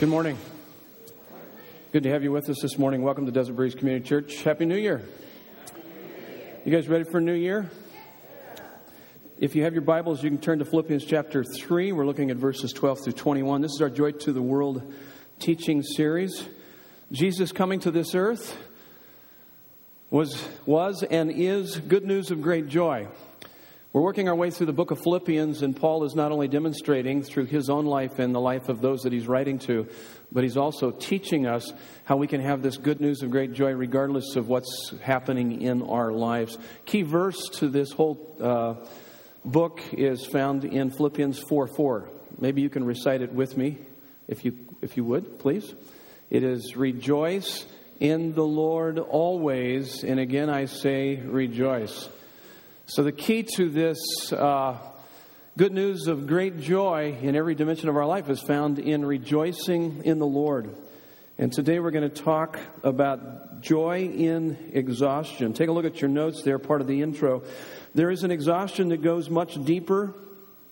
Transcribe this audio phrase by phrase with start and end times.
[0.00, 0.36] Good morning.
[1.92, 3.02] Good to have you with us this morning.
[3.02, 4.42] Welcome to Desert Breeze Community Church.
[4.42, 5.02] Happy New Year.
[6.64, 7.70] You guys ready for a new year?
[9.38, 11.92] If you have your Bibles, you can turn to Philippians chapter 3.
[11.92, 13.60] We're looking at verses 12 through 21.
[13.60, 14.92] This is our Joy to the World
[15.38, 16.48] teaching series.
[17.12, 18.58] Jesus coming to this earth
[20.10, 23.06] was, was and is good news of great joy.
[23.94, 27.22] We're working our way through the book of Philippians, and Paul is not only demonstrating
[27.22, 29.86] through his own life and the life of those that he's writing to,
[30.32, 31.72] but he's also teaching us
[32.02, 35.80] how we can have this good news of great joy regardless of what's happening in
[35.80, 36.58] our lives.
[36.86, 38.84] Key verse to this whole uh,
[39.44, 42.10] book is found in Philippians 4 4.
[42.40, 43.78] Maybe you can recite it with me
[44.26, 45.72] if you, if you would, please.
[46.30, 47.64] It is rejoice
[48.00, 52.08] in the Lord always, and again I say rejoice.
[52.86, 54.76] So, the key to this uh,
[55.56, 60.02] good news of great joy in every dimension of our life is found in rejoicing
[60.04, 60.68] in the Lord.
[61.38, 65.54] And today we're going to talk about joy in exhaustion.
[65.54, 67.44] Take a look at your notes there, part of the intro.
[67.94, 70.12] There is an exhaustion that goes much deeper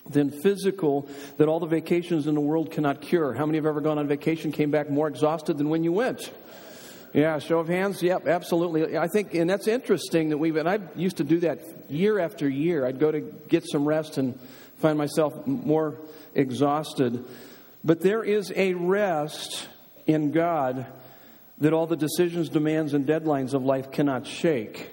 [0.07, 3.33] than physical that all the vacations in the world cannot cure.
[3.33, 6.31] How many have ever gone on vacation, came back more exhausted than when you went?
[7.13, 8.01] Yeah, show of hands.
[8.01, 8.97] Yep, absolutely.
[8.97, 12.49] I think, and that's interesting that we've, and I used to do that year after
[12.49, 12.87] year.
[12.87, 14.39] I'd go to get some rest and
[14.77, 15.95] find myself more
[16.33, 17.23] exhausted.
[17.83, 19.67] But there is a rest
[20.07, 20.87] in God
[21.59, 24.89] that all the decisions, demands, and deadlines of life cannot shake.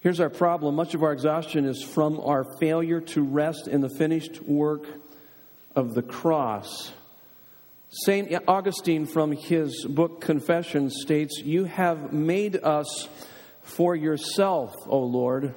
[0.00, 3.88] Here's our problem much of our exhaustion is from our failure to rest in the
[3.88, 4.86] finished work
[5.74, 6.92] of the cross.
[7.92, 8.32] St.
[8.46, 13.08] Augustine, from his book Confessions, states, You have made us
[13.62, 15.56] for yourself, O Lord,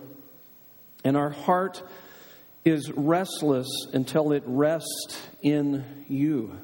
[1.03, 1.83] and our heart
[2.65, 6.57] is restless until it rests in you.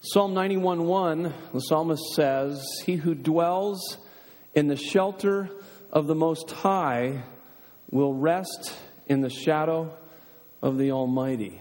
[0.00, 3.98] Psalm 91:1, the psalmist says, He who dwells
[4.56, 5.48] in the shelter
[5.92, 7.22] of the Most High
[7.92, 8.74] will rest
[9.06, 9.96] in the shadow
[10.60, 11.60] of the Almighty.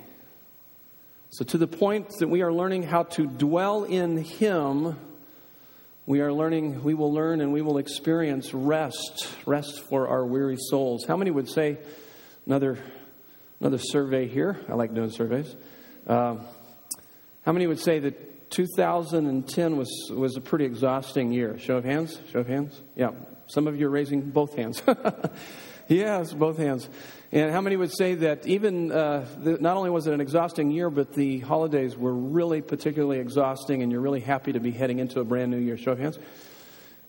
[1.34, 4.96] So, to the point that we are learning how to dwell in Him,
[6.06, 10.58] we are learning, we will learn and we will experience rest, rest for our weary
[10.60, 11.06] souls.
[11.08, 11.80] How many would say,
[12.46, 12.78] another,
[13.60, 14.60] another survey here?
[14.70, 15.56] I like doing surveys.
[16.06, 16.36] Uh,
[17.48, 21.58] how many would say that 2010 was, was a pretty exhausting year?
[21.58, 22.20] Show of hands?
[22.32, 22.80] Show of hands?
[22.96, 23.10] Yeah.
[23.48, 24.84] Some of you are raising both hands.
[25.94, 26.90] yes, both hands.
[27.31, 30.72] And how many would say that even uh, the, not only was it an exhausting
[30.72, 35.00] year, but the holidays were really particularly exhausting, and you're really happy to be heading
[35.00, 35.78] into a brand new year?
[35.78, 36.20] Show of hands.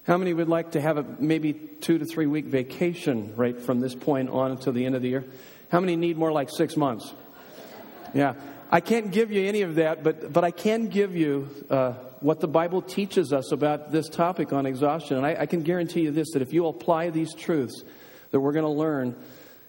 [0.06, 3.80] How many would like to have a maybe two to three week vacation right from
[3.80, 5.24] this point on until the end of the year?
[5.70, 7.12] How many need more like six months?
[8.12, 8.34] Yeah.
[8.70, 12.40] I can't give you any of that, but, but I can give you uh, what
[12.40, 15.16] the Bible teaches us about this topic on exhaustion.
[15.16, 17.82] And I, I can guarantee you this that if you apply these truths
[18.34, 19.14] that we're going to learn,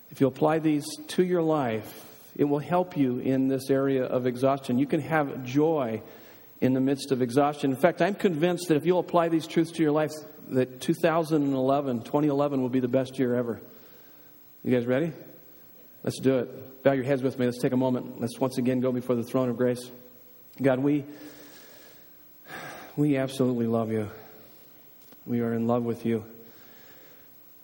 [0.09, 2.03] if you apply these to your life,
[2.35, 4.79] it will help you in this area of exhaustion.
[4.79, 6.01] You can have joy
[6.61, 7.69] in the midst of exhaustion.
[7.69, 10.09] In fact, I'm convinced that if you'll apply these truths to your life,
[10.49, 13.61] that 2011, 2011 will be the best year ever.
[14.63, 15.11] You guys ready?
[16.03, 16.83] Let's do it.
[16.83, 17.45] Bow your heads with me.
[17.45, 18.19] Let's take a moment.
[18.19, 19.91] Let's once again go before the throne of grace.
[20.59, 21.05] God, we
[22.95, 24.09] we absolutely love you.
[25.27, 26.25] We are in love with you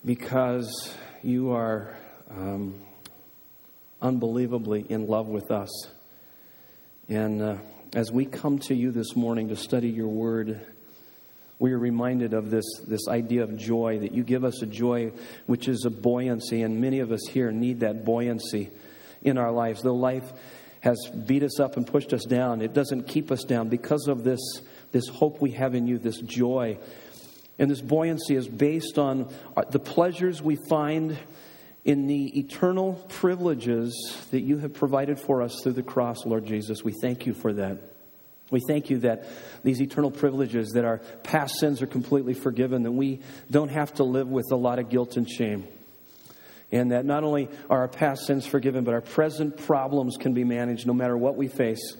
[0.04, 1.96] because you are
[2.30, 2.82] um,
[4.02, 5.70] unbelievably in love with us.
[7.08, 7.58] And uh,
[7.94, 10.66] as we come to you this morning to study your word,
[11.60, 15.12] we are reminded of this, this idea of joy, that you give us a joy
[15.46, 18.72] which is a buoyancy, and many of us here need that buoyancy
[19.22, 19.84] in our lives.
[19.84, 20.34] Though life
[20.80, 20.98] has
[21.28, 24.40] beat us up and pushed us down, it doesn't keep us down because of this,
[24.92, 26.80] this hope we have in you, this joy.
[27.62, 31.16] And this buoyancy is based on uh, the pleasures we find
[31.86, 36.84] in the eternal privileges that you have provided for us through the cross, Lord Jesus.
[36.84, 37.78] We thank you for that.
[38.50, 39.26] We thank you that
[39.64, 43.22] these eternal privileges, that our past sins are completely forgiven, that we
[43.52, 45.68] don't have to live with a lot of guilt and shame.
[46.72, 50.44] And that not only are our past sins forgiven, but our present problems can be
[50.44, 51.96] managed no matter what we face.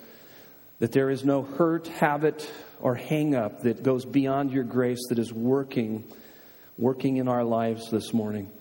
[0.80, 2.50] That there is no hurt, habit,
[2.82, 6.04] or hang up that goes beyond your grace that is working,
[6.78, 8.52] working in our lives this morning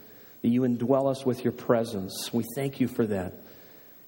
[0.42, 2.32] that you indwell us with your presence.
[2.32, 3.34] We thank you for that.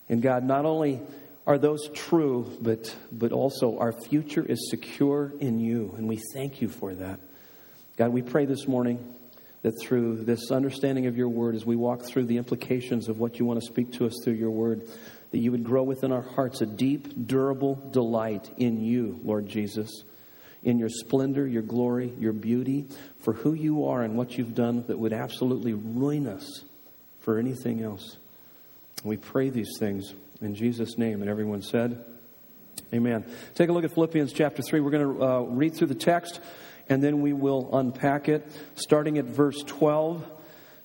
[0.08, 1.00] And God, not only
[1.46, 6.60] are those true, but, but also our future is secure in you, and we thank
[6.60, 7.20] you for that.
[7.96, 9.14] God, we pray this morning
[9.62, 13.38] that through this understanding of your word, as we walk through the implications of what
[13.38, 14.82] you want to speak to us through your word,
[15.32, 20.04] that you would grow within our hearts a deep, durable delight in you, Lord Jesus,
[20.62, 22.86] in your splendor, your glory, your beauty,
[23.18, 26.64] for who you are and what you've done that would absolutely ruin us
[27.20, 28.18] for anything else.
[29.02, 31.22] We pray these things in Jesus' name.
[31.22, 32.04] And everyone said,
[32.94, 33.24] Amen.
[33.54, 34.80] Take a look at Philippians chapter 3.
[34.80, 36.40] We're going to uh, read through the text
[36.88, 40.24] and then we will unpack it, starting at verse 12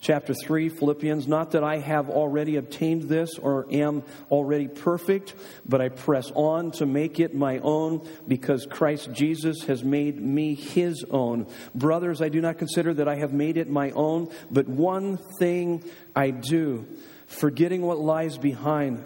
[0.08, 1.28] chapter 3, Philippians.
[1.28, 5.36] Not that I have already obtained this or am already perfect,
[5.68, 10.56] but I press on to make it my own because Christ Jesus has made me
[10.56, 11.46] his own.
[11.76, 15.84] Brothers, I do not consider that I have made it my own, but one thing
[16.16, 16.88] I do,
[17.26, 19.04] forgetting what lies behind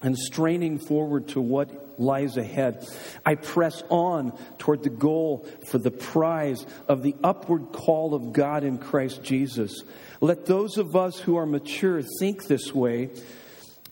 [0.00, 2.86] and straining forward to what lies ahead.
[3.24, 8.64] I press on toward the goal for the prize of the upward call of God
[8.64, 9.82] in Christ Jesus.
[10.20, 13.10] Let those of us who are mature think this way.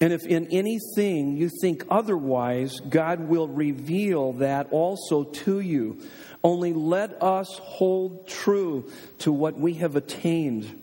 [0.01, 5.99] And if in anything you think otherwise, God will reveal that also to you.
[6.45, 10.83] Only let us hold true to what we have attained.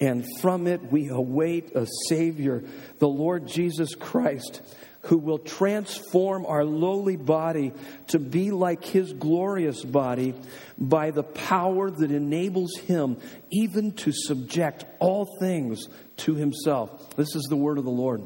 [0.00, 2.62] and from it we await a Savior,
[2.98, 4.60] the Lord Jesus Christ,
[5.02, 7.72] who will transform our lowly body
[8.08, 10.34] to be like His glorious body
[10.76, 13.16] by the power that enables Him
[13.50, 15.88] even to subject all things
[16.18, 17.16] to Himself.
[17.16, 18.22] This is the word of the Lord.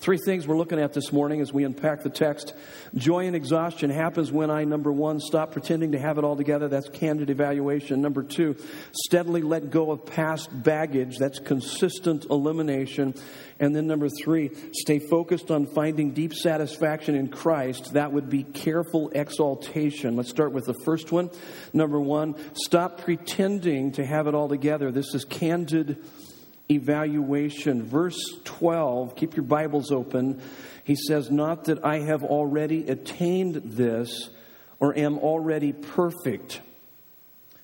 [0.00, 2.54] Three things we're looking at this morning as we unpack the text.
[2.94, 6.68] Joy and exhaustion happens when I, number one, stop pretending to have it all together.
[6.68, 8.00] That's candid evaluation.
[8.00, 8.56] Number two,
[8.92, 11.18] steadily let go of past baggage.
[11.18, 13.12] That's consistent elimination.
[13.58, 17.92] And then number three, stay focused on finding deep satisfaction in Christ.
[17.92, 20.16] That would be careful exaltation.
[20.16, 21.28] Let's start with the first one.
[21.74, 24.90] Number one, stop pretending to have it all together.
[24.90, 26.02] This is candid
[26.70, 27.82] evaluation.
[27.82, 30.40] Verse 12, keep your Bibles open.
[30.84, 34.30] He says, Not that I have already attained this
[34.78, 36.60] or am already perfect.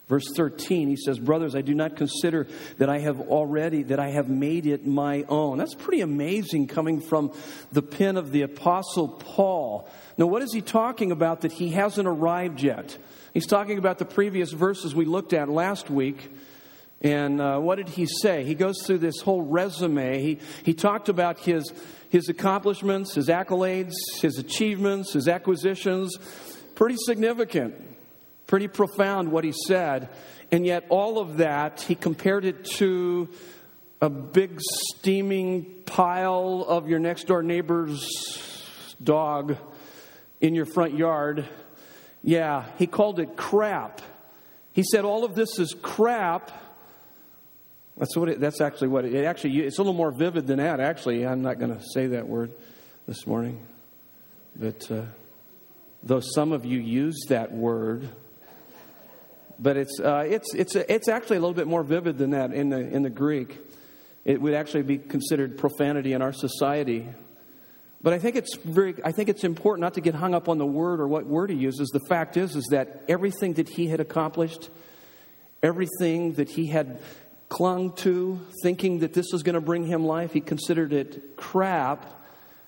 [0.09, 2.47] Verse 13, he says, Brothers, I do not consider
[2.79, 5.59] that I have already, that I have made it my own.
[5.59, 7.33] That's pretty amazing coming from
[7.73, 9.89] the pen of the Apostle Paul.
[10.17, 12.97] Now, what is he talking about that he hasn't arrived yet?
[13.35, 16.31] He's talking about the previous verses we looked at last week
[17.03, 18.45] and uh, what did he say?
[18.45, 20.21] He goes through this whole resume.
[20.21, 21.71] He, he talked about his,
[22.09, 26.17] his accomplishments, his accolades, his achievements, his acquisitions.
[26.75, 27.75] Pretty significant,
[28.47, 30.09] pretty profound what he said.
[30.51, 33.29] And yet, all of that, he compared it to
[34.01, 38.09] a big steaming pile of your next door neighbor's
[39.03, 39.57] dog
[40.41, 41.47] in your front yard.
[42.23, 44.01] Yeah, he called it crap.
[44.73, 46.53] He said, All of this is crap
[47.99, 48.29] that's what.
[48.29, 49.59] It, that's actually what it, it, actually.
[49.61, 50.81] It's a little more vivid than that.
[50.81, 52.53] Actually, I'm not going to say that word
[53.07, 53.65] this morning,
[54.55, 55.03] but uh,
[56.03, 58.09] though some of you use that word,
[59.59, 62.69] but it's uh, it's it's it's actually a little bit more vivid than that in
[62.69, 63.59] the in the Greek.
[64.25, 67.07] It would actually be considered profanity in our society.
[68.03, 70.59] But I think it's very I think it's important not to get hung up on
[70.59, 71.89] the word or what word he uses.
[71.89, 74.69] The fact is is that everything that he had accomplished,
[75.63, 77.01] everything that he had
[77.49, 80.33] clung to, thinking that this was going to bring him life.
[80.33, 82.13] He considered it crap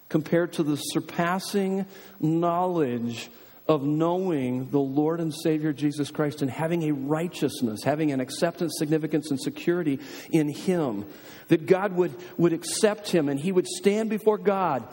[0.08, 1.86] compared to the surpassing
[2.20, 3.30] knowledge
[3.66, 8.74] of knowing the Lord and Savior Jesus Christ and having a righteousness, having an acceptance,
[8.78, 11.04] significance, and security in Him.
[11.48, 14.86] That God would, would accept him and he would stand before God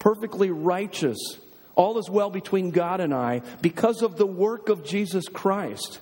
[0.00, 1.18] perfectly righteous.
[1.76, 6.00] All is well between God and I because of the work of Jesus Christ.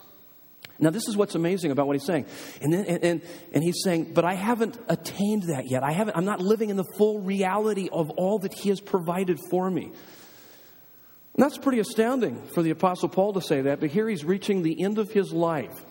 [0.80, 2.26] Now, this is what's amazing about what he's saying.
[2.62, 3.22] And, then, and, and,
[3.52, 5.82] and he's saying, but I haven't attained that yet.
[5.82, 9.38] I haven't, I'm not living in the full reality of all that he has provided
[9.50, 9.92] for me.
[11.34, 14.62] And that's pretty astounding for the Apostle Paul to say that, but here he's reaching
[14.62, 15.84] the end of his life.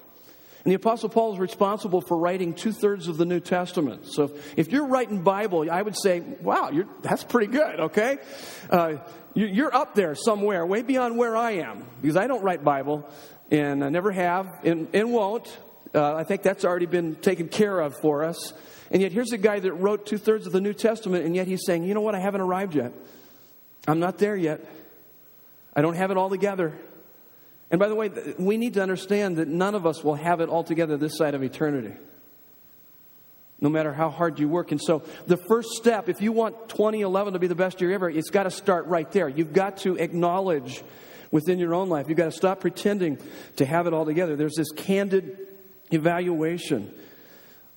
[0.64, 4.08] And the Apostle Paul is responsible for writing two thirds of the New Testament.
[4.08, 6.70] So if you're writing Bible, I would say, wow,
[7.02, 8.18] that's pretty good, okay?
[8.70, 8.96] Uh,
[9.34, 13.10] you're up there somewhere, way beyond where I am, because I don't write Bible
[13.52, 15.48] and I never have and, and won't.
[15.94, 18.54] Uh, I think that's already been taken care of for us.
[18.92, 21.48] And yet, here's a guy that wrote two thirds of the New Testament, and yet
[21.48, 22.92] he's saying, you know what, I haven't arrived yet.
[23.88, 24.66] I'm not there yet.
[25.76, 26.74] I don't have it all together.
[27.72, 30.50] And by the way, we need to understand that none of us will have it
[30.50, 31.94] all together this side of eternity.
[33.62, 34.72] No matter how hard you work.
[34.72, 38.10] And so, the first step, if you want 2011 to be the best year ever,
[38.10, 39.28] it's got to start right there.
[39.28, 40.82] You've got to acknowledge
[41.32, 43.20] within your own life, you've got to stop pretending
[43.58, 44.36] to have it all together.
[44.36, 45.38] There's this candid
[45.92, 46.92] evaluation.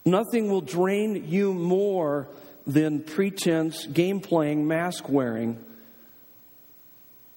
[0.04, 2.28] Nothing will drain you more
[2.66, 5.62] than pretense, game playing, mask wearing.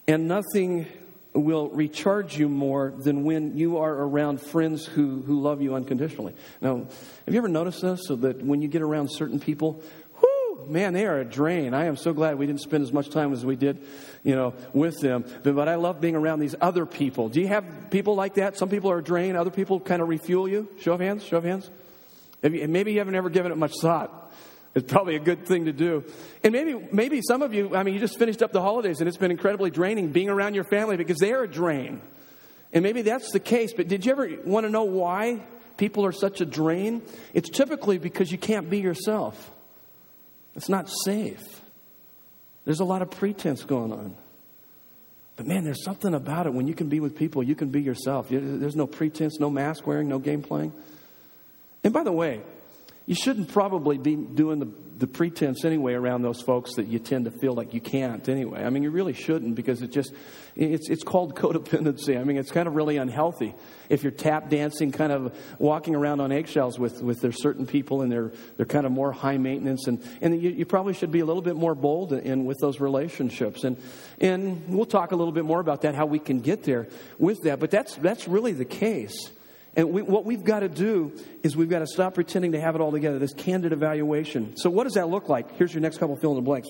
[0.08, 0.88] And nothing
[1.36, 6.34] will recharge you more than when you are around friends who, who love you unconditionally.
[6.62, 6.88] Now,
[7.26, 8.08] have you ever noticed this?
[8.08, 9.82] So that when you get around certain people,
[10.22, 11.74] whoo, man, they are a drain.
[11.74, 13.86] I am so glad we didn't spend as much time as we did,
[14.24, 15.26] you know, with them.
[15.44, 17.30] But, but I love being around these other people.
[17.30, 18.58] Do you have people like that?
[18.58, 20.70] Some people are a drain, other people kind of refuel you.
[20.80, 21.70] Show of hands, show of hands.
[22.42, 24.25] Maybe you haven't ever given it much thought.
[24.76, 26.04] It's probably a good thing to do.
[26.44, 29.08] And maybe, maybe some of you, I mean, you just finished up the holidays and
[29.08, 32.02] it's been incredibly draining being around your family because they're a drain.
[32.74, 35.42] And maybe that's the case, but did you ever want to know why
[35.78, 37.04] people are such a drain?
[37.34, 39.50] It's typically because you can't be yourself.
[40.56, 41.62] It's not safe.
[42.66, 44.14] There's a lot of pretense going on.
[45.38, 47.82] But man, there's something about it when you can be with people, you can be
[47.82, 48.28] yourself.
[48.30, 50.74] There's no pretense, no mask wearing, no game playing.
[51.84, 52.42] And by the way,
[53.06, 57.26] you shouldn't probably be doing the, the pretense anyway around those folks that you tend
[57.26, 58.64] to feel like you can't anyway.
[58.64, 60.12] I mean, you really shouldn't because it just,
[60.56, 62.20] it's, it's called codependency.
[62.20, 63.54] I mean, it's kind of really unhealthy
[63.90, 68.02] if you're tap dancing, kind of walking around on eggshells with, with there's certain people
[68.02, 69.86] and they're, they're kind of more high maintenance.
[69.86, 72.80] And, and you, you probably should be a little bit more bold in, with those
[72.80, 73.64] relationships.
[73.64, 73.78] And,
[74.20, 76.88] and we'll talk a little bit more about that, how we can get there
[77.20, 77.60] with that.
[77.60, 79.30] But that's, that's really the case.
[79.76, 81.12] And we, what we've got to do
[81.44, 84.56] is we've got to stop pretending to have it all together, this candid evaluation.
[84.56, 85.58] So, what does that look like?
[85.58, 86.70] Here's your next couple fill in the blanks.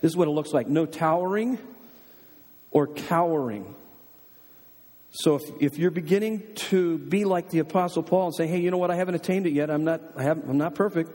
[0.00, 1.58] This is what it looks like no towering
[2.70, 3.74] or cowering.
[5.10, 8.70] So, if, if you're beginning to be like the Apostle Paul and say, hey, you
[8.70, 11.10] know what, I haven't attained it yet, I'm not, I haven't, I'm not perfect,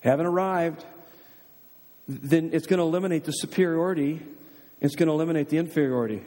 [0.00, 0.84] haven't arrived,
[2.08, 4.22] then it's going to eliminate the superiority,
[4.80, 6.22] it's going to eliminate the inferiority,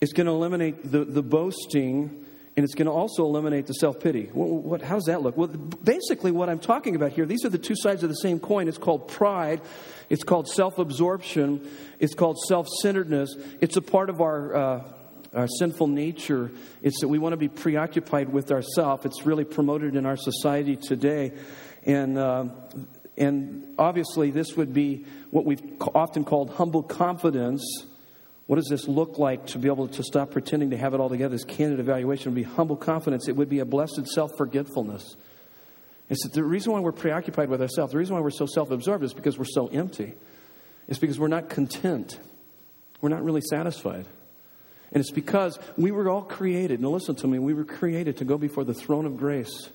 [0.00, 2.24] it's going to eliminate the, the boasting
[2.54, 4.28] and it's going to also eliminate the self pity.
[4.32, 5.36] What, what, how does that look?
[5.36, 8.40] Well, basically, what I'm talking about here, these are the two sides of the same
[8.40, 8.68] coin.
[8.68, 9.62] It's called pride,
[10.10, 11.68] it's called self absorption,
[11.98, 13.34] it's called self centeredness.
[13.60, 14.54] It's a part of our.
[14.54, 14.82] Uh,
[15.34, 16.50] our sinful nature
[16.82, 20.76] it's that we want to be preoccupied with ourselves it's really promoted in our society
[20.76, 21.32] today
[21.86, 22.44] and uh,
[23.16, 25.62] and obviously this would be what we've
[25.94, 27.64] often called humble confidence
[28.46, 31.08] what does this look like to be able to stop pretending to have it all
[31.08, 31.34] together?
[31.34, 33.28] This candid evaluation would be humble confidence.
[33.28, 35.16] It would be a blessed self forgetfulness.
[36.08, 39.04] It's the reason why we're preoccupied with ourselves, the reason why we're so self absorbed
[39.04, 40.14] is because we're so empty.
[40.88, 42.18] It's because we're not content.
[43.00, 44.06] We're not really satisfied.
[44.92, 48.24] And it's because we were all created, now listen to me, we were created to
[48.24, 49.70] go before the throne of grace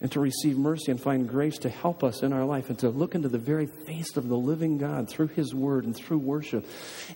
[0.00, 2.88] and to receive mercy and find grace to help us in our life and to
[2.88, 6.64] look into the very face of the living God through His Word and through worship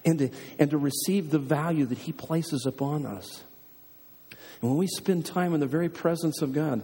[0.05, 3.45] and to, and to receive the value that He places upon us.
[4.61, 6.83] And when we spend time in the very presence of God,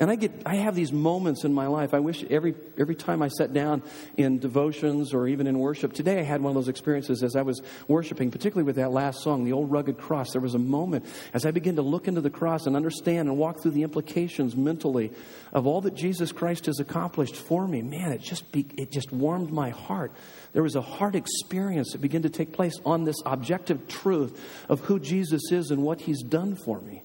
[0.00, 1.92] and I get, I have these moments in my life.
[1.92, 3.82] I wish every, every time I sat down
[4.16, 5.92] in devotions or even in worship.
[5.92, 9.20] Today I had one of those experiences as I was worshiping, particularly with that last
[9.22, 10.32] song, The Old Rugged Cross.
[10.32, 11.04] There was a moment
[11.34, 14.56] as I began to look into the cross and understand and walk through the implications
[14.56, 15.12] mentally
[15.52, 17.82] of all that Jesus Christ has accomplished for me.
[17.82, 20.12] Man, it just, be, it just warmed my heart.
[20.54, 24.80] There was a heart experience that began to take place on this objective truth of
[24.80, 27.02] who Jesus is and what he's done for me.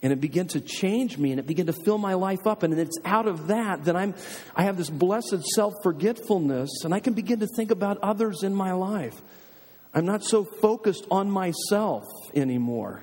[0.00, 2.62] And it began to change me and it began to fill my life up.
[2.62, 4.14] And it's out of that that I'm,
[4.54, 8.54] I have this blessed self forgetfulness and I can begin to think about others in
[8.54, 9.20] my life.
[9.92, 13.02] I'm not so focused on myself anymore.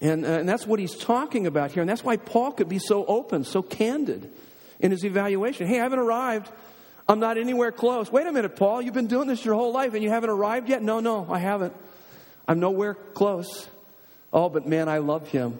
[0.00, 1.80] And, uh, and that's what he's talking about here.
[1.80, 4.30] And that's why Paul could be so open, so candid
[4.80, 5.66] in his evaluation.
[5.66, 6.50] Hey, I haven't arrived.
[7.08, 8.12] I'm not anywhere close.
[8.12, 8.82] Wait a minute, Paul.
[8.82, 10.82] You've been doing this your whole life and you haven't arrived yet?
[10.82, 11.74] No, no, I haven't.
[12.46, 13.68] I'm nowhere close.
[14.34, 15.56] Oh, but man, I love him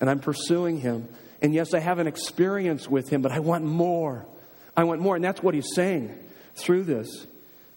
[0.00, 1.08] and I'm pursuing him.
[1.42, 4.24] And yes, I have an experience with him, but I want more.
[4.74, 5.14] I want more.
[5.14, 6.18] And that's what he's saying
[6.54, 7.26] through this.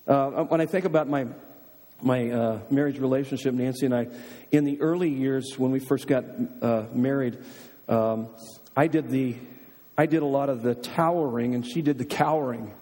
[0.08, 1.27] Uh, when I think about my,
[2.01, 4.08] my uh, marriage relationship, Nancy and I,
[4.50, 6.24] in the early years when we first got
[6.62, 7.39] uh, married,
[7.89, 8.30] um,
[8.74, 9.36] I, did the,
[9.98, 12.74] I did a lot of the towering and she did the cowering.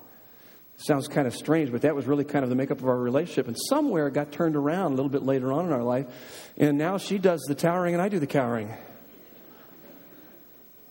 [0.77, 3.47] Sounds kind of strange, but that was really kind of the makeup of our relationship.
[3.47, 6.05] And somewhere it got turned around a little bit later on in our life.
[6.57, 8.73] And now she does the towering and I do the cowering.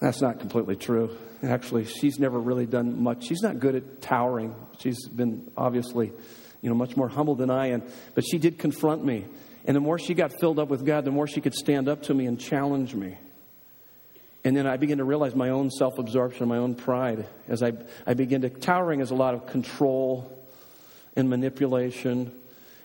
[0.00, 1.16] That's not completely true.
[1.42, 3.24] Actually, she's never really done much.
[3.24, 4.54] She's not good at towering.
[4.78, 6.12] She's been obviously,
[6.62, 7.82] you know, much more humble than I am.
[8.14, 9.26] But she did confront me.
[9.66, 12.02] And the more she got filled up with God, the more she could stand up
[12.04, 13.16] to me and challenge me.
[14.44, 17.72] And then I began to realize my own self absorption, my own pride, as I,
[18.06, 18.50] I began to.
[18.50, 20.30] Towering is a lot of control
[21.16, 22.32] and manipulation.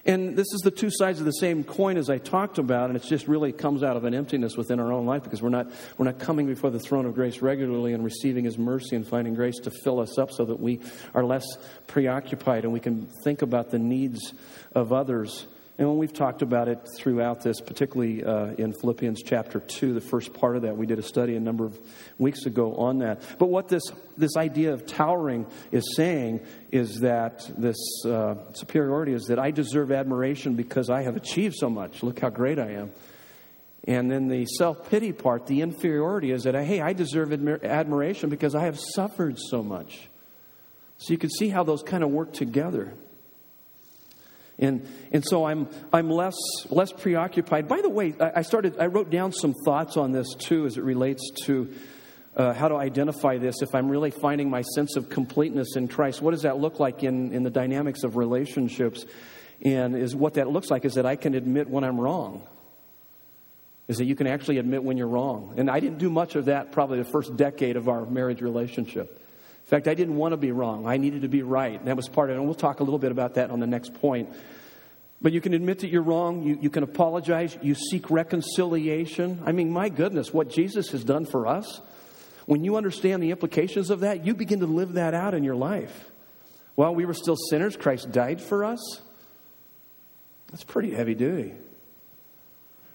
[0.05, 2.95] And this is the two sides of the same coin as I talked about, and
[2.95, 5.67] it just really comes out of an emptiness within our own life because we're not,
[5.97, 9.35] we're not coming before the throne of grace regularly and receiving His mercy and finding
[9.35, 10.79] grace to fill us up so that we
[11.13, 11.45] are less
[11.87, 14.33] preoccupied and we can think about the needs
[14.73, 15.45] of others
[15.79, 20.33] and we've talked about it throughout this, particularly uh, in Philippians chapter 2, the first
[20.33, 21.79] part of that, we did a study a number of
[22.17, 23.23] weeks ago on that.
[23.39, 23.83] But what this,
[24.17, 29.93] this idea of towering is saying is that this uh, superiority is that I deserve
[29.93, 32.03] admiration because I have achieved so much.
[32.03, 32.91] Look how great I am.
[33.85, 38.29] And then the self pity part, the inferiority, is that, hey, I deserve admir- admiration
[38.29, 40.09] because I have suffered so much.
[40.97, 42.93] So you can see how those kind of work together.
[44.59, 46.35] And, and so I'm, I'm less,
[46.69, 47.67] less preoccupied.
[47.67, 50.83] By the way, I, started, I wrote down some thoughts on this too as it
[50.83, 51.73] relates to
[52.35, 56.21] uh, how to identify this if I'm really finding my sense of completeness in Christ.
[56.21, 59.05] What does that look like in, in the dynamics of relationships?
[59.61, 62.45] And is what that looks like is that I can admit when I'm wrong.
[63.87, 65.55] Is that you can actually admit when you're wrong.
[65.57, 69.19] And I didn't do much of that probably the first decade of our marriage relationship.
[69.69, 70.87] In fact, I didn't want to be wrong.
[70.87, 71.77] I needed to be right.
[71.77, 72.39] And that was part of it.
[72.39, 74.33] And we'll talk a little bit about that on the next point.
[75.21, 76.41] But you can admit that you're wrong.
[76.41, 77.55] You, you can apologize.
[77.61, 79.43] You seek reconciliation.
[79.45, 81.81] I mean, my goodness, what Jesus has done for us.
[82.47, 85.55] When you understand the implications of that, you begin to live that out in your
[85.55, 86.09] life.
[86.73, 88.79] While we were still sinners, Christ died for us.
[90.49, 91.53] That's pretty heavy duty.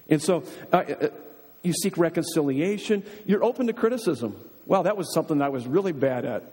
[0.09, 1.07] And so uh, uh
[1.63, 3.05] you seek reconciliation.
[3.25, 4.35] You're open to criticism.
[4.65, 6.51] Well, that was something I was really bad at.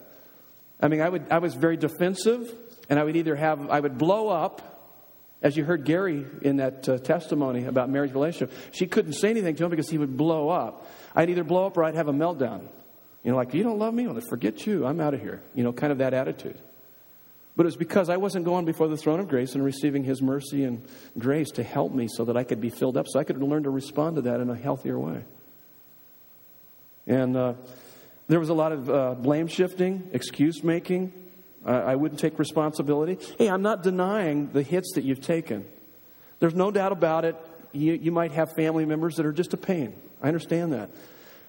[0.83, 2.53] I mean, I, would, I was very defensive,
[2.91, 4.69] and I would either have, I would blow up,
[5.41, 8.53] as you heard Gary in that uh, testimony about marriage relationship.
[8.73, 10.87] She couldn't say anything to him because he would blow up.
[11.15, 12.63] I'd either blow up or I'd have a meltdown.
[13.25, 14.07] You know, like, you don't love me?
[14.07, 14.85] Well, forget you.
[14.85, 15.41] I'm out of here.
[15.55, 16.59] You know, kind of that attitude.
[17.55, 20.23] But it was because I wasn't going before the throne of grace and receiving His
[20.23, 20.85] mercy and
[21.19, 23.65] grace to help me so that I could be filled up, so I could learn
[23.65, 25.23] to respond to that in a healthier way.
[27.07, 27.55] And uh,
[28.33, 31.13] there was a lot of uh, blame shifting, excuse making.
[31.67, 33.19] Uh, I wouldn't take responsibility.
[33.37, 35.67] Hey, I'm not denying the hits that you've taken.
[36.39, 37.37] There's no doubt about it.
[37.73, 39.95] You, you might have family members that are just a pain.
[40.23, 40.89] I understand that.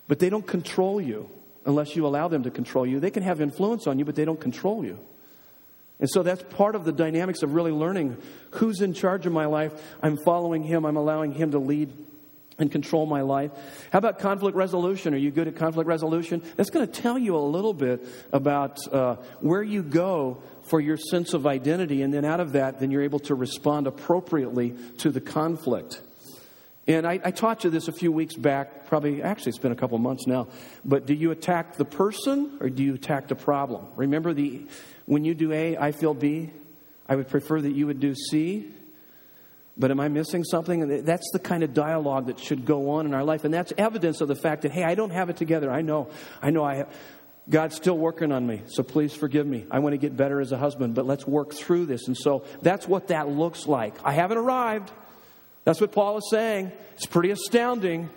[0.10, 1.30] But they don't control you
[1.66, 3.00] unless you allow them to control you.
[3.00, 5.00] They can have influence on you, but they don't control you.
[6.02, 8.18] And so that's part of the dynamics of really learning
[8.52, 9.72] who's in charge of my life.
[10.02, 11.94] I'm following him, I'm allowing him to lead
[12.60, 13.52] and control my life.
[13.92, 15.14] How about conflict resolution?
[15.14, 16.44] Are you good at conflict resolution?
[16.56, 20.98] That's going to tell you a little bit about uh, where you go for your
[20.98, 25.12] sense of identity, and then out of that, then you're able to respond appropriately to
[25.12, 26.02] the conflict.
[26.88, 29.76] And I, I taught you this a few weeks back, probably, actually, it's been a
[29.76, 30.48] couple months now.
[30.84, 33.88] But do you attack the person or do you attack the problem?
[33.96, 34.68] Remember, the
[35.06, 36.52] when you do A, I feel B.
[37.08, 38.70] I would prefer that you would do C.
[39.76, 40.84] But am I missing something?
[40.84, 43.44] And That's the kind of dialogue that should go on in our life.
[43.44, 45.72] And that's evidence of the fact that, hey, I don't have it together.
[45.72, 46.10] I know.
[46.42, 46.94] I know I have.
[47.50, 49.66] God's still working on me, so please forgive me.
[49.70, 52.08] I want to get better as a husband, but let's work through this.
[52.08, 53.96] And so that's what that looks like.
[54.04, 54.92] I haven't arrived.
[55.66, 56.72] That's what Paul is saying.
[56.94, 58.10] It's pretty astounding.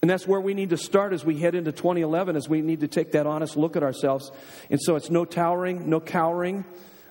[0.00, 2.80] And that's where we need to start as we head into 2011, as we need
[2.80, 4.30] to take that honest look at ourselves.
[4.70, 6.64] And so it's no towering, no cowering.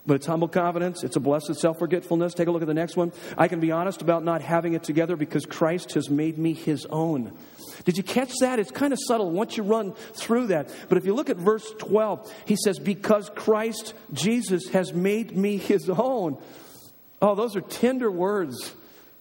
[0.08, 1.04] But it's humble confidence.
[1.04, 2.36] It's a blessed self forgetfulness.
[2.36, 3.12] Take a look at the next one.
[3.38, 6.86] I can be honest about not having it together because Christ has made me his
[6.86, 7.36] own.
[7.86, 8.60] Did you catch that?
[8.60, 10.70] It's kind of subtle once you run through that.
[10.90, 15.58] But if you look at verse 12, he says, Because Christ Jesus has made me
[15.58, 16.38] his own.
[17.22, 18.74] Oh, those are tender words.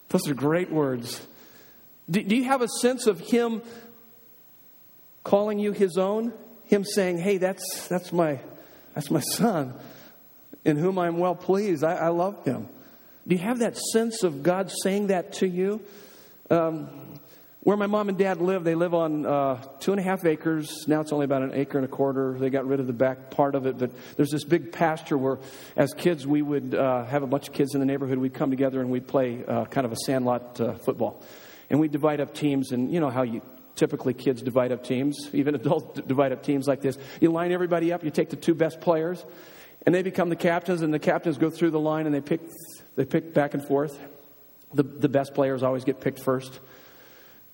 [0.09, 1.25] Those are great words.
[2.09, 3.63] Do, do you have a sense of him
[5.23, 6.31] calling you his own?
[6.65, 8.39] Him saying, Hey, that's, that's, my,
[8.93, 9.73] that's my son
[10.65, 11.83] in whom I'm well pleased.
[11.83, 12.67] I, I love him.
[13.27, 15.81] Do you have that sense of God saying that to you?
[16.49, 16.89] Um,
[17.65, 20.85] where my mom and dad live, they live on uh, two and a half acres.
[20.87, 22.37] Now it's only about an acre and a quarter.
[22.37, 25.39] They got rid of the back part of it, but there's this big pasture where,
[25.75, 28.19] as kids, we would uh, have a bunch of kids in the neighborhood.
[28.19, 31.23] We'd come together and we'd play uh, kind of a sandlot uh, football.
[31.71, 33.41] And we'd divide up teams, and you know how you
[33.75, 36.99] typically kids divide up teams, even adults divide up teams like this.
[37.19, 39.25] You line everybody up, you take the two best players,
[39.85, 42.41] and they become the captains, and the captains go through the line and they pick,
[42.95, 43.99] they pick back and forth.
[44.73, 46.59] The, the best players always get picked first.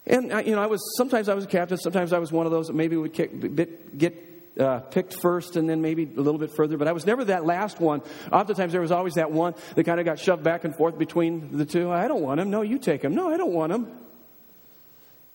[0.06, 2.46] And, I, you know, I was, sometimes I was a captain, sometimes I was one
[2.46, 6.40] of those that maybe would get, get uh, picked first and then maybe a little
[6.40, 8.02] bit further, but I was never that last one.
[8.32, 11.58] Oftentimes there was always that one that kind of got shoved back and forth between
[11.58, 11.92] the two.
[11.92, 12.50] I don't want him.
[12.50, 13.14] No, you take him.
[13.14, 13.88] No, I don't want him.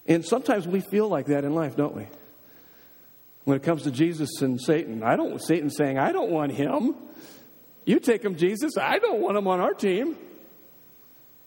[0.06, 2.06] And sometimes we feel like that in life, don't we?
[3.46, 6.96] When it comes to Jesus and Satan, I don't Satan saying, I don't want him.
[7.84, 8.76] You take him, Jesus.
[8.76, 10.16] I don't want him on our team.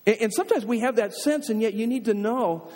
[0.07, 2.69] And, and sometimes we have that sense, and yet you need to know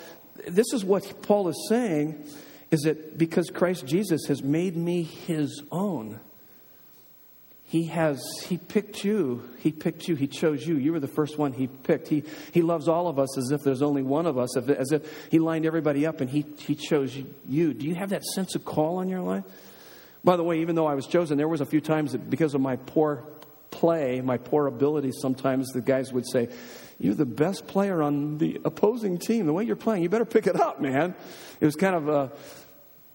[0.46, 2.22] this is what Paul is saying
[2.70, 6.20] is that because Christ Jesus has made me his own.
[7.74, 9.50] He has, he picked you.
[9.58, 10.14] He picked you.
[10.14, 10.76] He chose you.
[10.76, 12.06] You were the first one he picked.
[12.06, 15.28] He, he loves all of us as if there's only one of us, as if
[15.28, 17.16] he lined everybody up and he, he chose
[17.48, 17.74] you.
[17.74, 19.42] Do you have that sense of call on your life?
[20.22, 22.54] By the way, even though I was chosen, there was a few times that because
[22.54, 23.24] of my poor
[23.72, 26.50] play, my poor ability, sometimes the guys would say,
[27.00, 29.46] You're the best player on the opposing team.
[29.46, 31.16] The way you're playing, you better pick it up, man.
[31.60, 32.28] It was kind of, uh,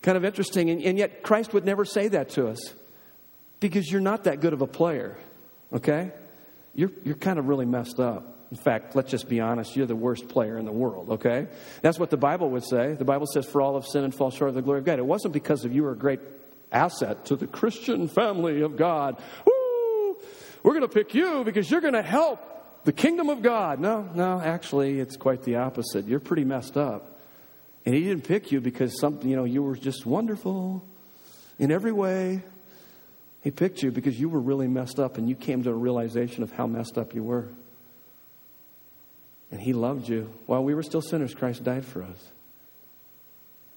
[0.02, 0.70] kind of interesting.
[0.70, 2.74] And, and yet, Christ would never say that to us
[3.60, 5.18] because you're not that good of a player,
[5.74, 6.12] okay?
[6.76, 8.36] You're, you're kind of really messed up.
[8.52, 11.48] In fact, let's just be honest, you're the worst player in the world, okay?
[11.82, 12.94] That's what the Bible would say.
[12.94, 14.98] The Bible says, For all of sin and fall short of the glory of God.
[14.98, 16.20] It wasn't because of you were a great
[16.72, 19.22] asset to the Christian family of God.
[19.46, 20.18] Woo!
[20.64, 23.80] We're going to pick you because you're going to help the kingdom of God.
[23.80, 26.06] No, no, actually, it's quite the opposite.
[26.08, 27.20] You're pretty messed up.
[27.86, 30.84] And he didn't pick you because something, you know, you were just wonderful
[31.60, 32.42] in every way.
[33.42, 36.44] He picked you because you were really messed up and you came to a realization
[36.44, 37.48] of how messed up you were.
[39.52, 40.30] And he loved you.
[40.46, 42.28] While we were still sinners, Christ died for us.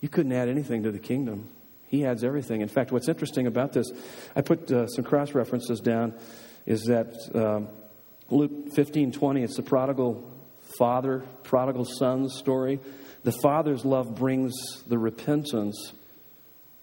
[0.01, 1.49] You couldn't add anything to the kingdom.
[1.89, 2.61] He adds everything.
[2.61, 3.87] In fact, what's interesting about this,
[4.35, 6.15] I put uh, some cross references down,
[6.67, 7.69] is that um,
[8.31, 10.29] Luke 15 20, it's the prodigal
[10.79, 12.81] father, prodigal son story.
[13.25, 14.53] The father's love brings
[14.89, 15.93] the repentance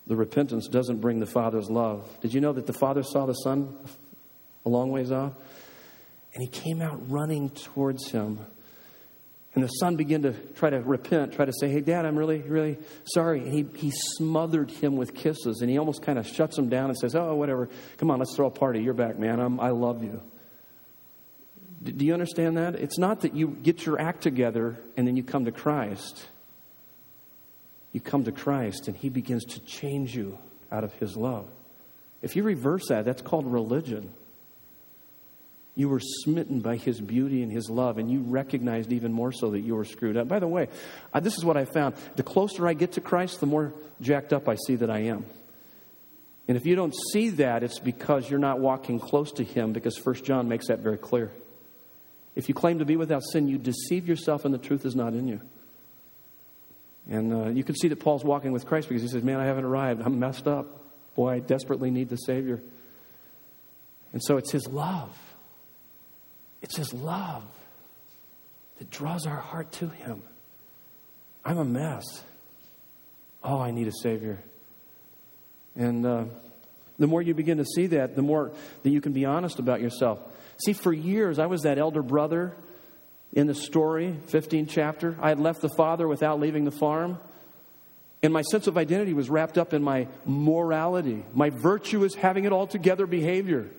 [0.09, 2.09] the repentance doesn't bring the Father's love.
[2.19, 3.77] Did you know that the Father saw the Son
[4.65, 5.33] a long ways off?
[6.33, 8.39] And he came out running towards him.
[9.53, 12.39] And the son began to try to repent, try to say, Hey, Dad, I'm really,
[12.39, 13.39] really sorry.
[13.39, 15.61] And he, he smothered him with kisses.
[15.61, 17.69] And he almost kind of shuts him down and says, Oh, whatever.
[17.97, 18.81] Come on, let's throw a party.
[18.81, 19.39] You're back, man.
[19.39, 20.21] I'm, I love you.
[21.83, 22.75] Do you understand that?
[22.75, 26.25] It's not that you get your act together and then you come to Christ
[27.91, 30.37] you come to Christ and He begins to change you
[30.71, 31.47] out of His love.
[32.21, 34.11] If you reverse that, that's called religion.
[35.75, 39.51] You were smitten by His beauty and His love, and you recognized even more so
[39.51, 40.27] that you were screwed up.
[40.27, 40.67] By the way,
[41.13, 41.95] uh, this is what I found.
[42.17, 45.25] The closer I get to Christ, the more jacked up I see that I am.
[46.49, 49.97] And if you don't see that, it's because you're not walking close to Him, because
[49.97, 51.31] First John makes that very clear.
[52.35, 55.13] If you claim to be without sin, you deceive yourself, and the truth is not
[55.13, 55.41] in you.
[57.09, 59.45] And uh, you can see that Paul's walking with Christ because he says, Man, I
[59.45, 60.01] haven't arrived.
[60.05, 60.67] I'm messed up.
[61.15, 62.61] Boy, I desperately need the Savior.
[64.13, 65.17] And so it's his love.
[66.61, 67.43] It's his love
[68.77, 70.21] that draws our heart to him.
[71.43, 72.05] I'm a mess.
[73.43, 74.39] Oh, I need a Savior.
[75.75, 76.25] And uh,
[76.99, 78.51] the more you begin to see that, the more
[78.83, 80.19] that you can be honest about yourself.
[80.65, 82.53] See, for years, I was that elder brother
[83.33, 85.17] in the story, 15th chapter.
[85.21, 87.19] I had left the father without leaving the farm.
[88.21, 92.51] And my sense of identity was wrapped up in my morality, my virtuous, having it
[92.51, 93.69] all together behavior.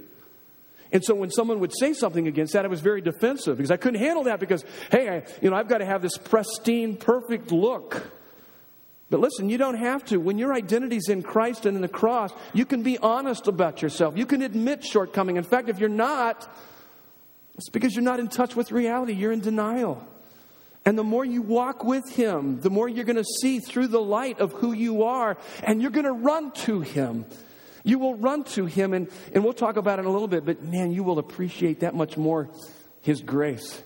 [0.92, 3.76] And so when someone would say something against that, I was very defensive because I
[3.76, 7.52] couldn't handle that because, hey, I, you know, I've got to have this pristine, perfect
[7.52, 8.10] look.
[9.08, 10.18] But listen, you don't have to.
[10.18, 14.16] When your identity's in Christ and in the cross, you can be honest about yourself.
[14.16, 15.36] You can admit shortcoming.
[15.36, 16.48] In fact, if you're not,
[17.60, 20.02] it's because you're not in touch with reality, you're in denial.
[20.86, 24.00] And the more you walk with Him, the more you're going to see through the
[24.00, 27.26] light of who you are, and you're going to run to Him.
[27.84, 30.46] You will run to Him, and, and we'll talk about it in a little bit,
[30.46, 32.48] but man, you will appreciate that much more
[33.02, 33.82] His grace.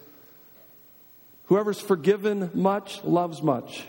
[1.46, 3.82] Whoever's forgiven much loves much.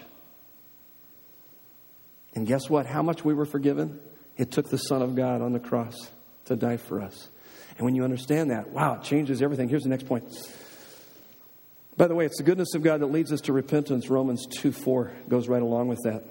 [2.34, 2.88] And guess what?
[2.88, 4.00] How much we were forgiven?
[4.36, 5.96] It took the Son of God on the cross
[6.46, 7.30] to die for us.
[7.78, 9.68] And when you understand that, wow, it changes everything.
[9.68, 10.24] Here's the next point.
[11.98, 14.10] By the way, it's the goodness of God that leads us to repentance.
[14.10, 16.24] Romans 2 4 goes right along with that.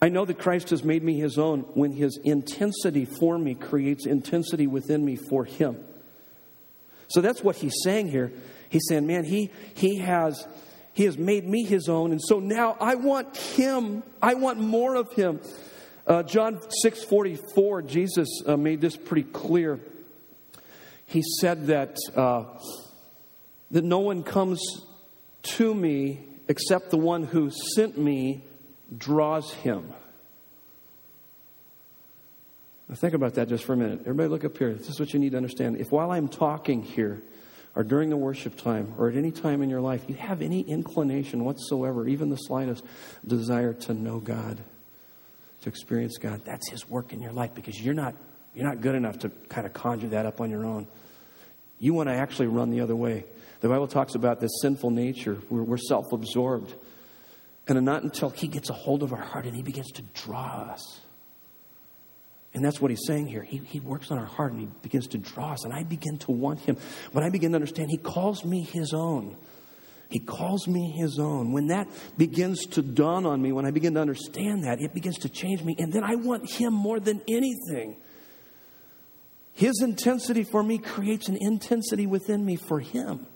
[0.00, 4.06] I know that Christ has made me his own when his intensity for me creates
[4.06, 5.82] intensity within me for him.
[7.08, 8.32] So that's what he's saying here.
[8.70, 10.46] He's saying, man, he, he has
[10.94, 14.04] he has made me his own, and so now I want him.
[14.22, 15.40] I want more of him.
[16.06, 19.80] Uh, John six forty four, Jesus uh, made this pretty clear
[21.06, 22.44] he said that, uh,
[23.70, 24.60] that no one comes
[25.42, 28.42] to me except the one who sent me
[28.96, 29.92] draws him.
[32.88, 34.00] Now think about that just for a minute.
[34.00, 34.74] Everybody look up here.
[34.74, 35.78] This is what you need to understand.
[35.78, 37.22] If while I'm talking here,
[37.74, 40.60] or during the worship time, or at any time in your life, you have any
[40.60, 42.84] inclination whatsoever, even the slightest
[43.26, 44.58] desire to know God,
[45.62, 48.14] to experience God, that's His work in your life because you're not,
[48.54, 50.86] you're not good enough to kind of conjure that up on your own.
[51.78, 53.24] You want to actually run the other way.
[53.60, 55.38] The Bible talks about this sinful nature.
[55.50, 56.74] We're, we're self absorbed.
[57.66, 60.68] And not until He gets a hold of our heart and He begins to draw
[60.70, 61.00] us.
[62.54, 63.42] And that's what he's saying here.
[63.42, 65.64] He, he works on our heart and he begins to draw us.
[65.64, 66.76] And I begin to want him.
[67.10, 69.36] When I begin to understand, he calls me his own.
[70.08, 71.50] He calls me his own.
[71.50, 75.18] When that begins to dawn on me, when I begin to understand that, it begins
[75.20, 75.74] to change me.
[75.78, 77.96] And then I want him more than anything.
[79.54, 83.26] His intensity for me creates an intensity within me for him.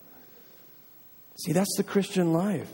[1.45, 2.71] See, that's the Christian life.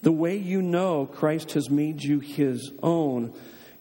[0.00, 3.34] The way you know Christ has made you his own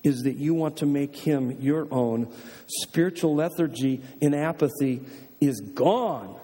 [0.04, 2.32] is that you want to make him your own.
[2.68, 5.02] Spiritual lethargy and apathy
[5.40, 6.38] is gone.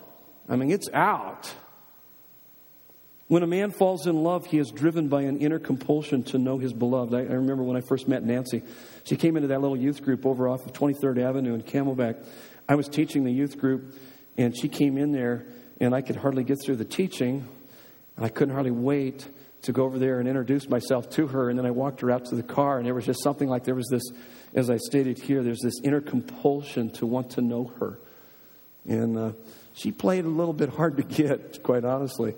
[0.48, 1.54] I mean, it's out.
[3.32, 6.58] When a man falls in love, he is driven by an inner compulsion to know
[6.58, 7.14] his beloved.
[7.14, 8.62] I, I, remember when I first met Nancy.
[9.06, 12.26] She came into that little youth group over off of 23rd Avenue in Camelback.
[12.68, 13.96] I was teaching the youth group,
[14.38, 15.46] and she came in there,
[15.80, 17.48] and I could hardly get through the teaching,
[18.18, 19.26] and I couldn't hardly wait
[19.62, 21.50] to go over there and introduce myself to her.
[21.50, 23.64] And then I walked her out to the car, and there was just something like
[23.64, 24.04] there was this,
[24.56, 27.98] as I stated here, there's this inner compulsion to want to know her.
[28.86, 29.32] And uh,
[29.72, 32.36] she played a little bit hard to get, quite honestly.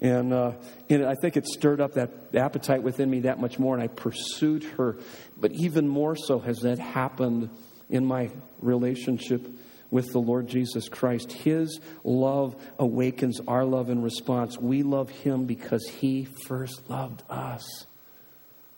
[0.00, 0.52] And, uh,
[0.90, 3.86] and I think it stirred up that appetite within me that much more, and I
[3.86, 4.96] pursued her.
[5.36, 7.50] But even more so has that happened
[7.88, 9.46] in my relationship
[9.92, 11.30] with the Lord Jesus Christ.
[11.30, 14.58] His love awakens our love in response.
[14.58, 17.86] We love Him because He first loved us.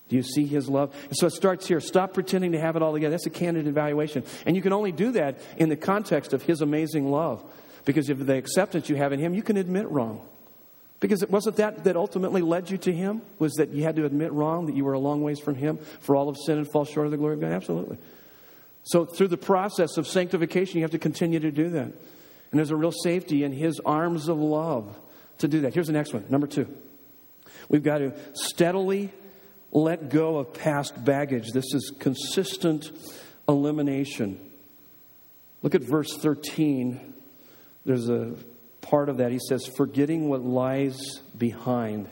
[0.08, 0.94] Do you see His love?
[1.04, 1.80] And so it starts here.
[1.80, 3.12] Stop pretending to have it all together.
[3.12, 4.24] That's a candid evaluation.
[4.44, 7.42] And you can only do that in the context of His amazing love.
[7.84, 10.26] Because of the acceptance you have in Him, you can admit wrong.
[11.00, 13.22] Because it wasn't that that ultimately led you to Him?
[13.38, 15.78] Was that you had to admit wrong, that you were a long ways from Him,
[16.00, 17.52] for all of sin and fall short of the glory of God?
[17.52, 17.98] Absolutely.
[18.84, 21.84] So, through the process of sanctification, you have to continue to do that.
[21.84, 24.98] And there's a real safety in His arms of love
[25.38, 25.74] to do that.
[25.74, 26.24] Here's the next one.
[26.28, 26.68] Number two.
[27.68, 29.10] We've got to steadily
[29.72, 31.50] let go of past baggage.
[31.52, 32.90] This is consistent
[33.48, 34.38] elimination.
[35.62, 37.14] Look at verse 13.
[37.84, 38.34] There's a
[38.84, 39.32] part of that.
[39.32, 42.08] He says, forgetting what lies behind.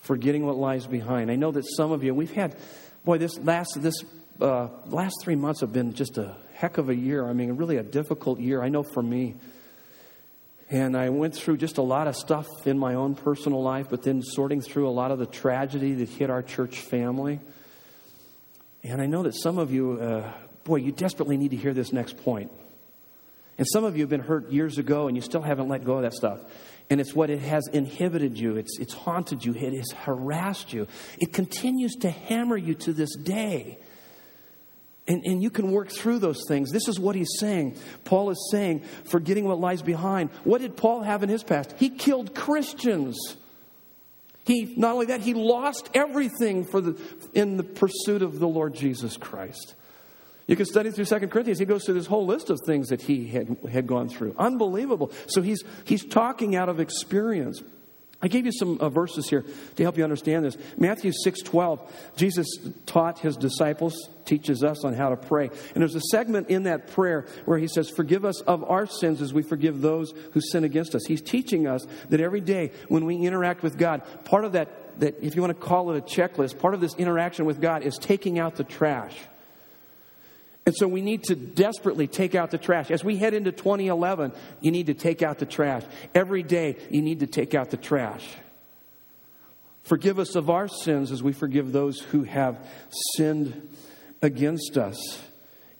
[0.00, 1.30] Forgetting what lies behind.
[1.30, 2.56] I know that some of you, we've had,
[3.04, 4.04] boy, this last, this
[4.40, 7.28] uh, last three months have been just a heck of a year.
[7.28, 8.62] I mean, really a difficult year.
[8.62, 9.34] I know for me.
[10.70, 14.02] And I went through just a lot of stuff in my own personal life, but
[14.02, 17.40] then sorting through a lot of the tragedy that hit our church family.
[18.84, 20.32] And I know that some of you, uh,
[20.64, 22.52] boy, you desperately need to hear this next point.
[23.60, 25.96] And some of you have been hurt years ago and you still haven't let go
[25.96, 26.40] of that stuff.
[26.88, 30.88] And it's what it has inhibited you, it's, it's haunted you, it has harassed you.
[31.18, 33.78] It continues to hammer you to this day.
[35.06, 36.70] And, and you can work through those things.
[36.70, 37.76] This is what he's saying.
[38.04, 40.30] Paul is saying, forgetting what lies behind.
[40.44, 41.74] What did Paul have in his past?
[41.76, 43.18] He killed Christians.
[44.46, 46.98] He, not only that, he lost everything for the,
[47.34, 49.74] in the pursuit of the Lord Jesus Christ.
[50.50, 51.60] You can study through Second Corinthians.
[51.60, 54.34] He goes through this whole list of things that he had, had gone through.
[54.36, 55.12] Unbelievable.
[55.28, 57.62] So he's, he's talking out of experience.
[58.20, 59.44] I gave you some uh, verses here
[59.76, 60.56] to help you understand this.
[60.76, 62.48] Matthew 6:12, Jesus
[62.84, 65.44] taught his disciples, teaches us on how to pray.
[65.46, 69.22] And there's a segment in that prayer where he says, "Forgive us of our sins
[69.22, 73.06] as we forgive those who sin against us." He's teaching us that every day when
[73.06, 76.02] we interact with God, part of that that if you want to call it a
[76.02, 79.16] checklist, part of this interaction with God is taking out the trash.
[80.66, 82.90] And so we need to desperately take out the trash.
[82.90, 85.82] As we head into 2011, you need to take out the trash.
[86.14, 88.26] Every day, you need to take out the trash.
[89.82, 92.58] Forgive us of our sins as we forgive those who have
[93.16, 93.68] sinned
[94.20, 94.96] against us.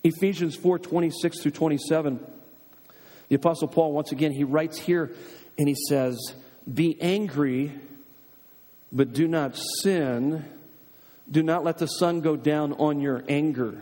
[0.03, 2.19] Ephesians 4 26 through 27.
[3.29, 5.11] The Apostle Paul, once again, he writes here
[5.57, 6.17] and he says,
[6.71, 7.71] Be angry,
[8.91, 10.43] but do not sin.
[11.29, 13.81] Do not let the sun go down on your anger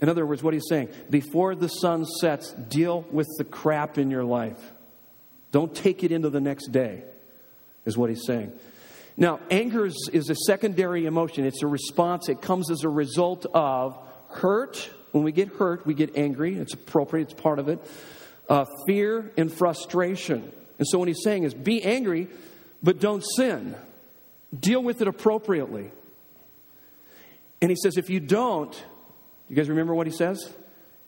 [0.00, 4.10] in other words, what he's saying, before the sun sets, deal with the crap in
[4.10, 4.72] your life.
[5.50, 7.02] Don't take it into the next day,
[7.84, 8.52] is what he's saying.
[9.16, 11.44] Now, anger is, is a secondary emotion.
[11.44, 12.28] It's a response.
[12.28, 14.88] It comes as a result of hurt.
[15.10, 16.56] When we get hurt, we get angry.
[16.56, 17.80] It's appropriate, it's part of it.
[18.48, 20.52] Uh, fear and frustration.
[20.78, 22.28] And so, what he's saying is be angry,
[22.82, 23.74] but don't sin.
[24.58, 25.90] Deal with it appropriately.
[27.60, 28.80] And he says, if you don't,
[29.48, 30.50] you guys remember what he says?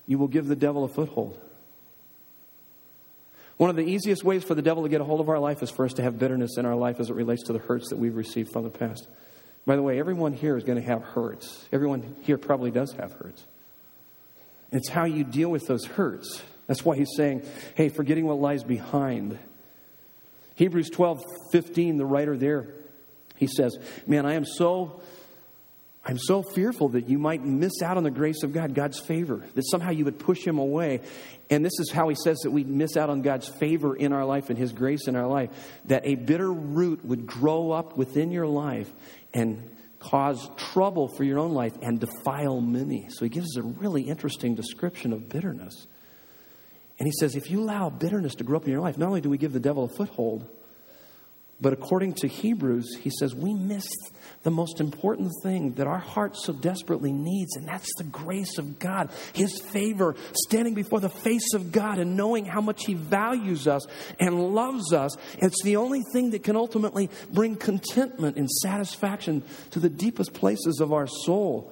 [0.06, 1.38] You will give the devil a foothold.
[3.56, 5.62] One of the easiest ways for the devil to get a hold of our life
[5.62, 7.90] is for us to have bitterness in our life as it relates to the hurts
[7.90, 9.06] that we've received from the past.
[9.66, 11.68] By the way, everyone here is going to have hurts.
[11.70, 13.44] Everyone here probably does have hurts.
[14.72, 16.42] It's how you deal with those hurts.
[16.66, 17.42] That's why he's saying,
[17.74, 19.38] hey, forgetting what lies behind.
[20.54, 21.22] Hebrews 12,
[21.52, 22.68] 15, the writer there,
[23.36, 23.76] he says,
[24.06, 25.02] Man, I am so
[26.10, 29.44] I'm so fearful that you might miss out on the grace of God, God's favor,
[29.54, 31.02] that somehow you would push him away.
[31.50, 34.24] And this is how he says that we miss out on God's favor in our
[34.24, 35.50] life and his grace in our life,
[35.84, 38.92] that a bitter root would grow up within your life
[39.32, 39.70] and
[40.00, 43.06] cause trouble for your own life and defile many.
[43.10, 45.86] So he gives us a really interesting description of bitterness.
[46.98, 49.20] And he says, if you allow bitterness to grow up in your life, not only
[49.20, 50.44] do we give the devil a foothold,
[51.60, 53.86] but according to Hebrews, he says we miss
[54.42, 58.78] the most important thing that our heart so desperately needs, and that's the grace of
[58.78, 63.68] God, His favor, standing before the face of God and knowing how much He values
[63.68, 63.86] us
[64.18, 65.16] and loves us.
[65.38, 69.42] It's the only thing that can ultimately bring contentment and satisfaction
[69.72, 71.70] to the deepest places of our soul.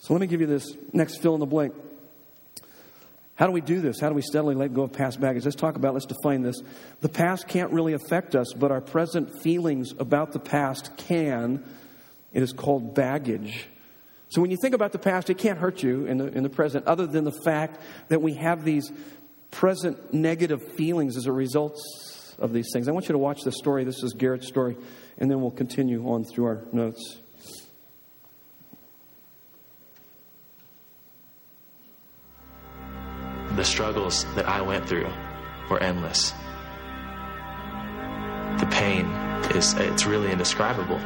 [0.00, 1.74] So let me give you this next fill in the blank.
[3.38, 4.00] How do we do this?
[4.00, 5.44] How do we steadily let go of past baggage?
[5.44, 6.60] Let's talk about, let's define this.
[7.02, 11.64] The past can't really affect us, but our present feelings about the past can.
[12.32, 13.68] It is called baggage.
[14.28, 16.50] So when you think about the past, it can't hurt you in the, in the
[16.50, 18.90] present, other than the fact that we have these
[19.52, 21.80] present negative feelings as a result
[22.40, 22.88] of these things.
[22.88, 23.84] I want you to watch this story.
[23.84, 24.76] This is Garrett's story,
[25.16, 27.18] and then we'll continue on through our notes.
[33.58, 35.10] The struggles that I went through
[35.68, 36.30] were endless.
[38.60, 39.06] The pain
[39.56, 41.00] is, it's really indescribable.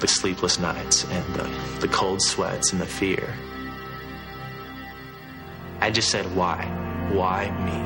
[0.00, 3.34] The sleepless nights and the, the cold sweats and the fear.
[5.80, 6.66] I just said, why?
[7.10, 7.80] Why me?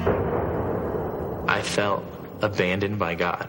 [1.48, 2.02] I felt
[2.42, 3.48] abandoned by God.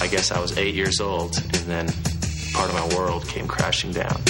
[0.00, 1.86] I guess I was eight years old, and then
[2.52, 4.20] part of my world came crashing down.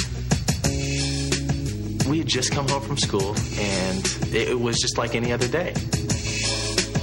[2.09, 5.73] We had just come home from school, and it was just like any other day.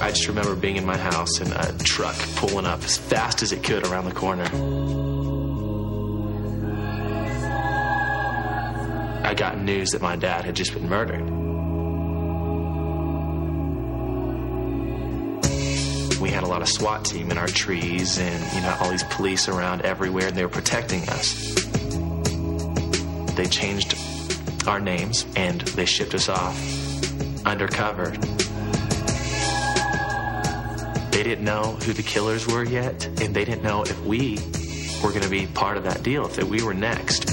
[0.02, 3.52] I just remember being in my house and a truck pulling up as fast as
[3.52, 4.46] it could around the corner.
[9.26, 11.39] I got news that my dad had just been murdered.
[16.20, 19.04] We had a lot of SWAT team in our trees and, you know, all these
[19.06, 21.54] police around everywhere and they were protecting us.
[23.36, 23.96] They changed
[24.68, 26.58] our names and they shipped us off
[27.46, 28.12] undercover.
[31.12, 34.38] They didn't know who the killers were yet, and they didn't know if we
[35.04, 37.28] were going to be part of that deal, if that we were next.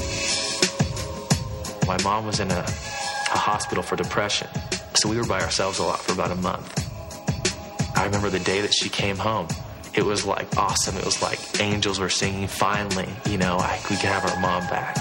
[1.86, 4.48] My mom was in a, a hospital for depression,
[4.94, 6.85] so we were by ourselves a lot for about a month.
[8.06, 9.48] I remember the day that she came home.
[9.92, 10.96] It was like awesome.
[10.96, 12.46] It was like angels were singing.
[12.46, 13.56] Finally, you know,
[13.90, 14.94] we could have our mom back.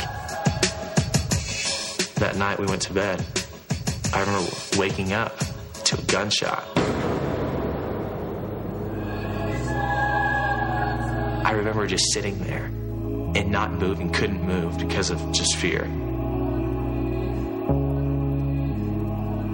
[2.16, 3.24] That night we went to bed.
[4.12, 5.38] I remember waking up
[5.84, 6.66] to a gunshot.
[11.46, 12.66] I remember just sitting there
[13.36, 15.84] and not moving, couldn't move because of just fear.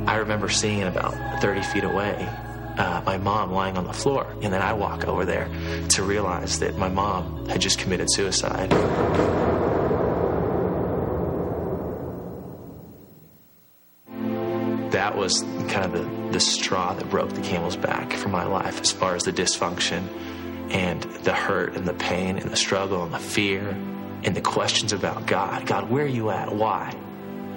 [0.07, 2.29] I remember seeing it about 30 feet away
[2.77, 4.27] uh, my mom lying on the floor.
[4.41, 5.49] And then I walk over there
[5.89, 8.69] to realize that my mom had just committed suicide.
[14.91, 18.81] That was kind of the, the straw that broke the camel's back for my life
[18.81, 20.07] as far as the dysfunction
[20.71, 23.69] and the hurt and the pain and the struggle and the fear
[24.23, 25.65] and the questions about God.
[25.65, 26.53] God, where are you at?
[26.53, 26.93] Why?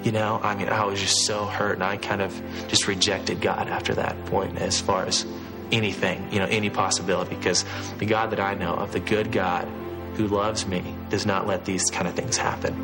[0.05, 2.31] You know, I mean, I was just so hurt, and I kind of
[2.67, 5.25] just rejected God after that point as far as
[5.71, 7.33] anything, you know, any possibility.
[7.35, 7.65] Because
[7.97, 9.67] the God that I know of, the good God
[10.13, 12.75] who loves me, does not let these kind of things happen.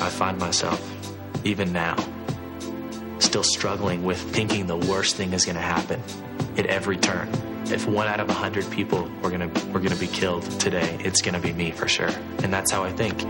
[0.00, 0.80] I find myself,
[1.44, 1.96] even now,
[3.18, 6.00] still struggling with thinking the worst thing is going to happen
[6.56, 7.28] at every turn
[7.72, 11.22] if one out of a hundred people were gonna were gonna be killed today, it's
[11.22, 12.10] gonna be me for sure.
[12.42, 13.22] And that's how I think.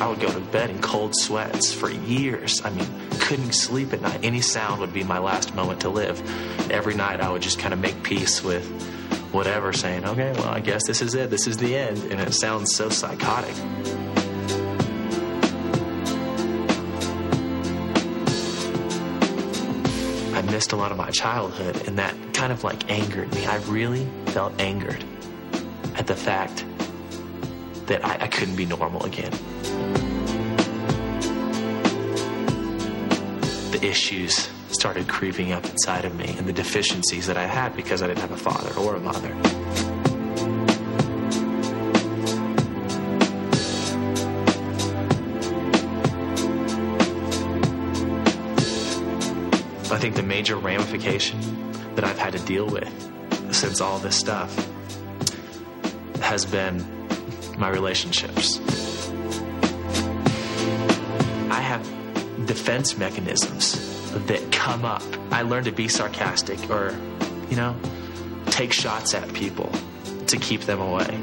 [0.00, 2.62] I would go to bed in cold sweats for years.
[2.64, 2.86] I mean,
[3.18, 4.20] couldn't sleep at night.
[4.22, 6.20] Any sound would be my last moment to live.
[6.70, 8.64] Every night I would just kind of make peace with
[9.32, 11.30] whatever, saying, okay, well, I guess this is it.
[11.30, 11.98] This is the end.
[12.12, 13.54] And it sounds so psychotic.
[20.56, 23.44] Missed a lot of my childhood, and that kind of like angered me.
[23.44, 25.04] I really felt angered
[25.96, 26.64] at the fact
[27.88, 29.32] that I, I couldn't be normal again.
[33.70, 38.00] The issues started creeping up inside of me and the deficiencies that I had because
[38.00, 39.95] I didn't have a father or a mother.
[50.06, 51.36] Think the major ramification
[51.96, 52.88] that I've had to deal with
[53.52, 54.54] since all this stuff
[56.20, 56.78] has been
[57.58, 58.60] my relationships.
[61.50, 61.82] I have
[62.46, 65.02] defense mechanisms that come up.
[65.32, 66.94] I learn to be sarcastic or,
[67.50, 67.74] you know,
[68.46, 69.72] take shots at people
[70.28, 71.18] to keep them away.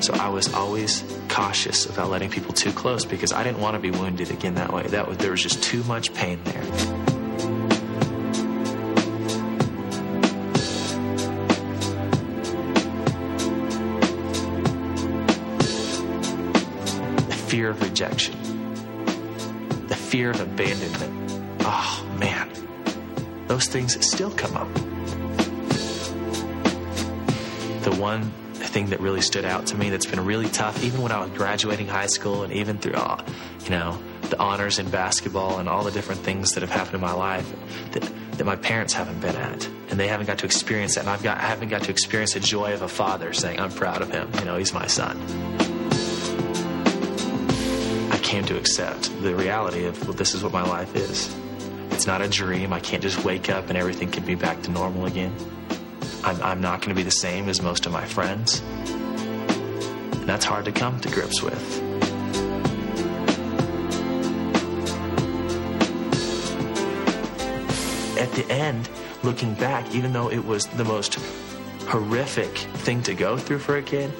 [0.00, 3.80] So I was always cautious about letting people too close because I didn't want to
[3.80, 4.86] be wounded again that way.
[4.86, 6.62] That was, there was just too much pain there.
[17.26, 18.36] The fear of rejection,
[19.88, 21.42] the fear of abandonment.
[21.60, 22.48] Oh man,
[23.48, 24.72] those things still come up.
[27.82, 28.32] The one
[28.68, 31.30] thing that really stood out to me that's been really tough, even when I was
[31.30, 33.20] graduating high school and even through, all,
[33.64, 37.00] you know, the honors in basketball and all the different things that have happened in
[37.00, 37.50] my life
[37.92, 38.02] that,
[38.32, 39.66] that my parents haven't been at.
[39.90, 41.00] And they haven't got to experience that.
[41.00, 43.72] And I've got, I haven't got to experience the joy of a father saying, I'm
[43.72, 44.30] proud of him.
[44.38, 45.20] You know, he's my son.
[48.12, 51.34] I came to accept the reality of, well, this is what my life is.
[51.90, 52.72] It's not a dream.
[52.72, 55.34] I can't just wake up and everything can be back to normal again.
[56.24, 58.60] I'm, I'm not going to be the same as most of my friends.
[58.60, 61.82] And that's hard to come to grips with.
[68.18, 68.88] At the end,
[69.22, 71.14] looking back, even though it was the most
[71.86, 74.12] horrific thing to go through for a kid,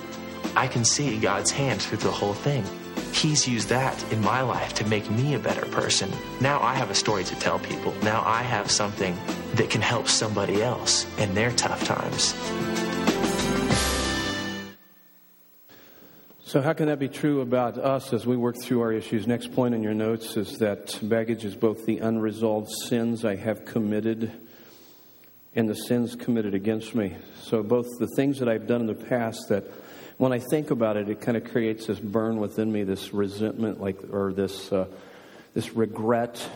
[0.54, 2.64] I can see God's hand through the whole thing.
[3.12, 6.10] He's used that in my life to make me a better person.
[6.40, 7.92] Now I have a story to tell people.
[8.02, 9.16] Now I have something
[9.58, 12.34] that can help somebody else in their tough times.
[16.48, 19.26] So, how can that be true about us as we work through our issues?
[19.26, 23.66] Next point in your notes is that baggage is both the unresolved sins I have
[23.66, 24.32] committed
[25.54, 27.16] and the sins committed against me.
[27.42, 29.64] So, both the things that I've done in the past that
[30.16, 33.80] when I think about it, it kind of creates this burn within me, this resentment,
[33.80, 34.86] like, or this, uh,
[35.52, 36.48] this regret,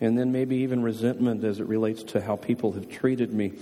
[0.00, 3.52] and then maybe even resentment as it relates to how people have treated me.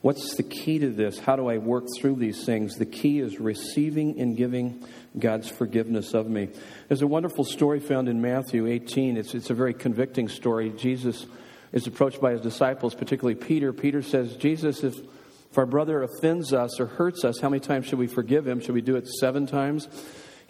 [0.00, 1.18] What's the key to this?
[1.20, 2.74] How do I work through these things?
[2.74, 4.84] The key is receiving and giving
[5.16, 6.48] God's forgiveness of me.
[6.88, 9.16] There's a wonderful story found in Matthew 18.
[9.16, 10.70] It's, it's a very convicting story.
[10.70, 11.26] Jesus
[11.70, 13.72] is approached by his disciples, particularly Peter.
[13.72, 17.86] Peter says, Jesus, if, if our brother offends us or hurts us, how many times
[17.86, 18.60] should we forgive him?
[18.60, 19.86] Should we do it seven times?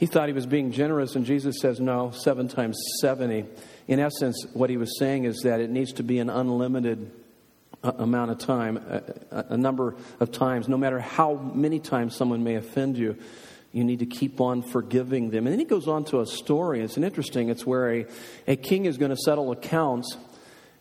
[0.02, 3.44] He thought he was being generous, and Jesus says, no, seven times 70.
[3.86, 7.12] In essence, what he was saying is that it needs to be an unlimited
[7.84, 12.42] uh, amount of time, a, a, number of times, no matter how many times someone
[12.42, 13.16] may offend you,
[13.70, 15.46] you need to keep on forgiving them.
[15.46, 16.80] And then he goes on to a story.
[16.80, 18.06] It's an interesting, it's where a,
[18.48, 20.16] a king is going to settle accounts.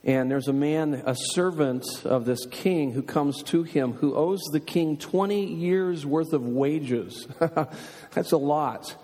[0.04, 4.42] And there's a man, a servant of this king, who comes to him who owes
[4.52, 7.28] the king 20 years worth of wages.
[8.16, 8.96] That's a lot.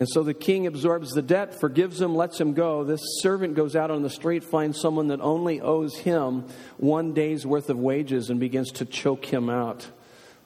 [0.00, 2.84] And so the king absorbs the debt, forgives him, lets him go.
[2.84, 6.46] This servant goes out on the street, finds someone that only owes him
[6.78, 9.86] one day's worth of wages, and begins to choke him out.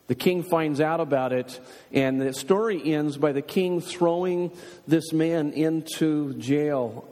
[0.09, 1.61] The king finds out about it,
[1.93, 4.51] and the story ends by the king throwing
[4.89, 7.09] this man into jail,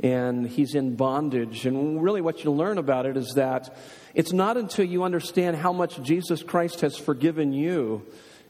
[0.00, 1.64] and he's in bondage.
[1.64, 3.74] And really, what you learn about it is that
[4.14, 8.04] it's not until you understand how much Jesus Christ has forgiven you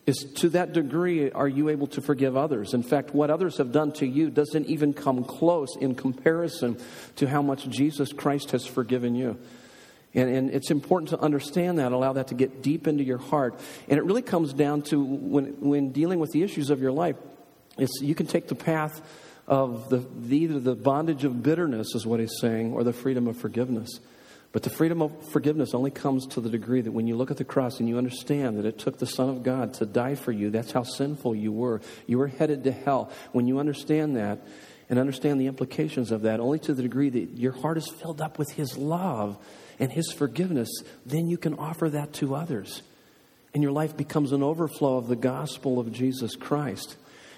[0.07, 2.75] is to that degree are you able to forgive others.
[2.75, 6.79] In fact, what others have done to you doesn't even come close in comparison
[7.17, 9.39] to how much Jesus Christ has forgiven you.
[10.13, 13.59] And, and, it's important to understand that, allow that to get deep into your heart.
[13.89, 17.17] And it really comes down to when, when dealing with the issues of your life,
[17.79, 19.01] it's, you can take the path
[19.49, 23.27] of the, the, either the bondage of bitterness, is what he's saying, or the freedom
[23.27, 24.01] of forgiveness.
[24.55, 27.39] But the freedom of forgiveness only comes to the degree that when you look at
[27.39, 30.31] the cross and you understand that it took the Son of God to die for
[30.31, 31.81] you, that's how sinful you were.
[32.07, 33.11] You were headed to hell.
[33.33, 34.39] When you understand that
[34.89, 38.21] and understand the implications of that, only to the degree that your heart is filled
[38.21, 39.37] up with His love
[39.81, 40.71] and His forgiveness,
[41.05, 42.83] then you can offer that to others.
[43.55, 46.97] and your life becomes an overflow of the gospel of Jesus Christ.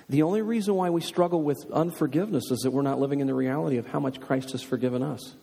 [0.09, 3.35] The only reason why we struggle with unforgiveness is that we're not living in the
[3.35, 5.35] reality of how much Christ has forgiven us.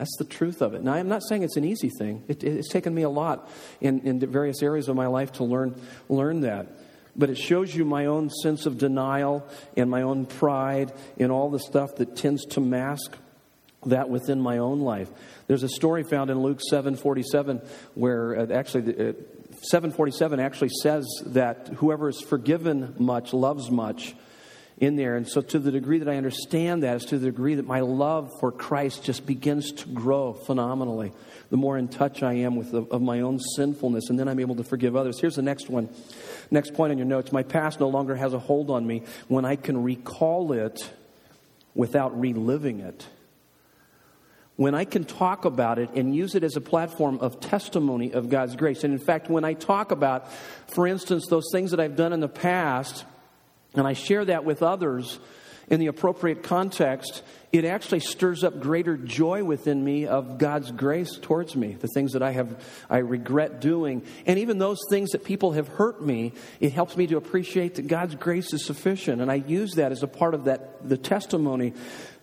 [0.00, 0.82] That's the truth of it.
[0.82, 2.24] Now, I'm not saying it's an easy thing.
[2.26, 3.50] It, it's taken me a lot
[3.82, 5.78] in, in various areas of my life to learn,
[6.08, 6.68] learn that.
[7.14, 9.46] But it shows you my own sense of denial
[9.76, 13.14] and my own pride and all the stuff that tends to mask
[13.84, 15.10] that within my own life.
[15.48, 19.12] There's a story found in Luke 7:47 where uh, actually uh,
[19.64, 24.14] 747 actually says that whoever is forgiven much loves much
[24.80, 25.16] in there.
[25.16, 27.80] And so, to the degree that I understand that, is to the degree that my
[27.80, 31.12] love for Christ just begins to grow phenomenally.
[31.50, 34.40] The more in touch I am with the, of my own sinfulness, and then I'm
[34.40, 35.20] able to forgive others.
[35.20, 35.90] Here's the next one.
[36.50, 37.30] Next point on your notes.
[37.30, 40.90] My past no longer has a hold on me when I can recall it
[41.74, 43.06] without reliving it
[44.60, 48.28] when I can talk about it and use it as a platform of testimony of
[48.28, 48.84] God's grace.
[48.84, 50.30] And in fact, when I talk about,
[50.66, 53.06] for instance, those things that I've done in the past,
[53.74, 55.18] and I share that with others
[55.70, 61.16] in the appropriate context, it actually stirs up greater joy within me of God's grace
[61.16, 61.74] towards me.
[61.74, 62.60] The things that I have,
[62.90, 64.04] I regret doing.
[64.26, 67.86] And even those things that people have hurt me, it helps me to appreciate that
[67.86, 69.22] God's grace is sufficient.
[69.22, 71.72] And I use that as a part of that, the testimony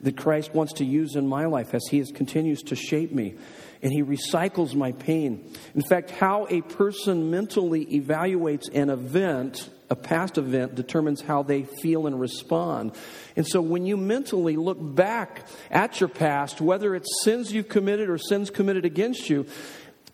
[0.02, 3.36] that Christ wants to use in my life as He is, continues to shape me.
[3.82, 5.50] And He recycles my pain.
[5.74, 11.64] In fact, how a person mentally evaluates an event a past event determines how they
[11.64, 12.92] feel and respond.
[13.36, 18.10] And so when you mentally look back at your past, whether it's sins you've committed
[18.10, 19.46] or sins committed against you,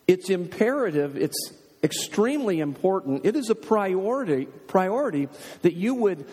[0.07, 1.53] it's imperative, it's
[1.83, 3.25] extremely important.
[3.25, 5.27] It is a priority priority
[5.61, 6.25] that you would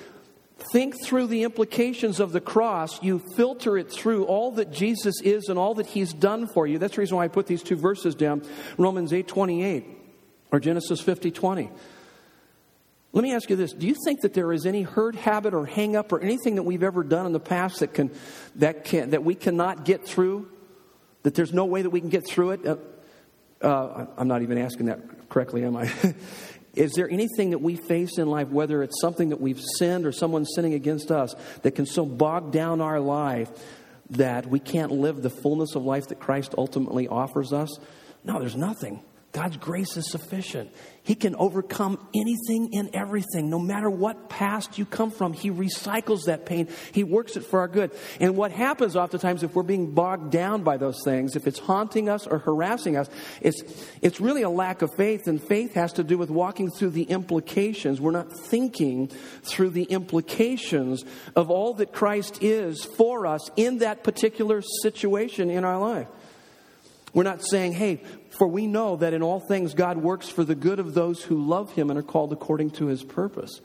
[0.72, 5.48] think through the implications of the cross, you filter it through all that Jesus is
[5.48, 6.78] and all that he's done for you.
[6.78, 8.42] That's the reason why I put these two verses down,
[8.76, 9.84] Romans 8:28
[10.52, 11.70] or Genesis 50:20.
[13.12, 13.72] Let me ask you this.
[13.72, 16.62] Do you think that there is any hurt habit or hang up or anything that
[16.62, 18.10] we've ever done in the past that, can,
[18.56, 20.48] that, can, that we cannot get through?
[21.24, 22.66] That there's no way that we can get through it?
[22.66, 22.76] Uh,
[23.62, 25.92] uh, I'm not even asking that correctly, am I?
[26.74, 30.12] is there anything that we face in life, whether it's something that we've sinned or
[30.12, 33.50] someone sinning against us, that can so bog down our life
[34.10, 37.68] that we can't live the fullness of life that Christ ultimately offers us?
[38.22, 39.02] No, there's nothing.
[39.32, 40.72] God's grace is sufficient.
[41.04, 45.32] He can overcome anything and everything, no matter what past you come from.
[45.32, 46.68] He recycles that pain.
[46.92, 47.92] He works it for our good.
[48.18, 52.08] And what happens oftentimes if we're being bogged down by those things, if it's haunting
[52.08, 53.08] us or harassing us,
[53.40, 53.62] it's,
[54.02, 55.28] it's really a lack of faith.
[55.28, 58.00] And faith has to do with walking through the implications.
[58.00, 59.08] We're not thinking
[59.42, 61.04] through the implications
[61.36, 66.08] of all that Christ is for us in that particular situation in our life.
[67.12, 70.54] We're not saying, hey, for we know that in all things God works for the
[70.54, 73.60] good of those who love him and are called according to his purpose.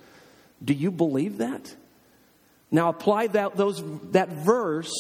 [0.64, 1.76] Do you believe that?
[2.72, 4.92] Now apply that, those, that verse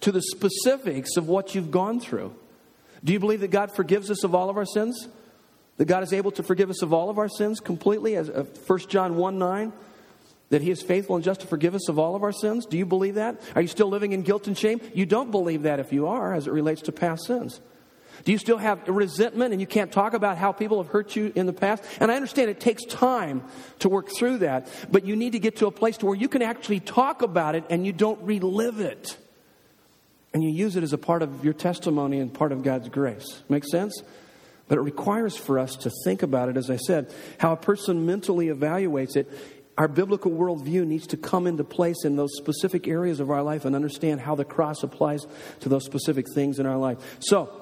[0.00, 2.34] to the specifics of what you've gone through.
[3.02, 5.08] Do you believe that God forgives us of all of our sins?
[5.78, 8.46] That God is able to forgive us of all of our sins completely, as 1
[8.68, 9.72] uh, John 1 9?
[10.50, 12.66] That he is faithful and just to forgive us of all of our sins?
[12.66, 13.40] Do you believe that?
[13.54, 14.80] Are you still living in guilt and shame?
[14.94, 17.60] You don't believe that if you are, as it relates to past sins.
[18.24, 21.32] Do you still have resentment and you can't talk about how people have hurt you
[21.34, 21.84] in the past?
[22.00, 23.42] And I understand it takes time
[23.80, 26.28] to work through that, but you need to get to a place to where you
[26.28, 29.16] can actually talk about it and you don't relive it.
[30.32, 33.42] And you use it as a part of your testimony and part of God's grace.
[33.48, 34.00] Make sense?
[34.68, 38.06] But it requires for us to think about it, as I said, how a person
[38.06, 39.28] mentally evaluates it.
[39.76, 43.64] Our biblical worldview needs to come into place in those specific areas of our life
[43.64, 45.26] and understand how the cross applies
[45.60, 46.98] to those specific things in our life.
[47.18, 47.59] So,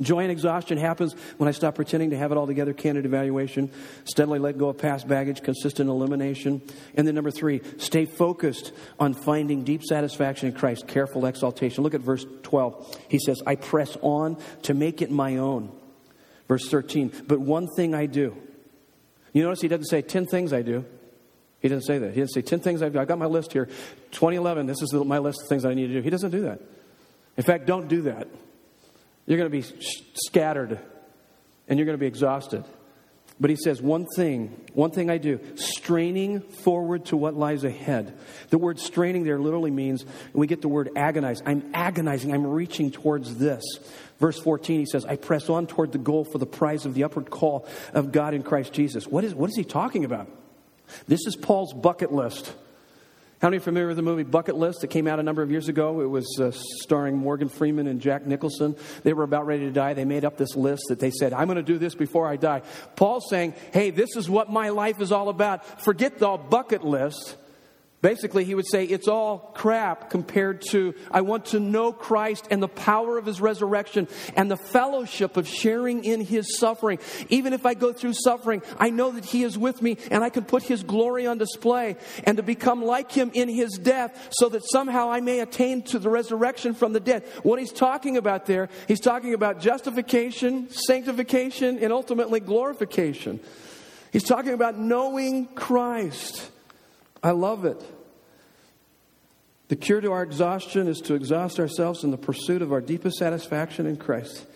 [0.00, 3.70] Joy and exhaustion happens when I stop pretending to have it all together, candid evaluation,
[4.04, 6.60] steadily let go of past baggage, consistent elimination.
[6.94, 11.82] And then number three, stay focused on finding deep satisfaction in Christ, careful exaltation.
[11.82, 12.98] Look at verse 12.
[13.08, 15.72] He says, I press on to make it my own.
[16.46, 18.36] Verse 13, but one thing I do.
[19.32, 20.84] You notice he doesn't say 10 things I do.
[21.60, 22.14] He doesn't say that.
[22.14, 23.00] He doesn't say 10 things I do.
[23.00, 23.66] I've got my list here.
[24.12, 26.00] 2011, this is my list of things I need to do.
[26.02, 26.60] He doesn't do that.
[27.36, 28.28] In fact, don't do that.
[29.26, 30.78] You're going to be scattered
[31.68, 32.64] and you're going to be exhausted.
[33.38, 38.16] But he says, one thing, one thing I do, straining forward to what lies ahead.
[38.48, 41.42] The word straining there literally means, we get the word agonize.
[41.44, 43.62] I'm agonizing, I'm reaching towards this.
[44.18, 47.04] Verse 14, he says, I press on toward the goal for the prize of the
[47.04, 49.06] upward call of God in Christ Jesus.
[49.06, 50.30] What is, what is he talking about?
[51.06, 52.54] This is Paul's bucket list.
[53.42, 55.50] How many are familiar with the movie Bucket List that came out a number of
[55.50, 56.00] years ago?
[56.00, 58.74] It was uh, starring Morgan Freeman and Jack Nicholson.
[59.02, 59.92] They were about ready to die.
[59.92, 62.36] They made up this list that they said, I'm going to do this before I
[62.36, 62.62] die.
[62.96, 65.82] Paul's saying, hey, this is what my life is all about.
[65.82, 67.36] Forget the bucket list.
[68.06, 72.62] Basically, he would say it's all crap compared to I want to know Christ and
[72.62, 77.00] the power of his resurrection and the fellowship of sharing in his suffering.
[77.30, 80.28] Even if I go through suffering, I know that he is with me and I
[80.28, 84.50] can put his glory on display and to become like him in his death so
[84.50, 87.24] that somehow I may attain to the resurrection from the dead.
[87.42, 93.40] What he's talking about there, he's talking about justification, sanctification, and ultimately glorification.
[94.12, 96.52] He's talking about knowing Christ.
[97.20, 97.82] I love it.
[99.68, 103.18] The cure to our exhaustion is to exhaust ourselves in the pursuit of our deepest
[103.18, 104.46] satisfaction in Christ.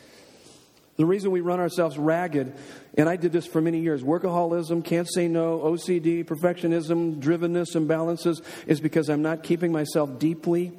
[0.97, 2.53] The reason we run ourselves ragged,
[2.97, 8.43] and I did this for many years workaholism, can't say no, OCD, perfectionism, drivenness, imbalances,
[8.67, 10.73] is because I'm not keeping myself deeply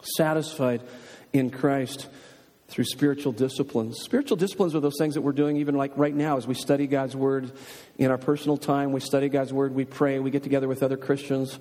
[0.00, 0.82] satisfied
[1.32, 2.08] in Christ
[2.68, 3.98] through spiritual disciplines.
[4.02, 6.86] Spiritual disciplines are those things that we're doing even like right now as we study
[6.86, 7.52] God's Word
[7.98, 8.92] in our personal time.
[8.92, 11.58] We study God's Word, we pray, we get together with other Christians.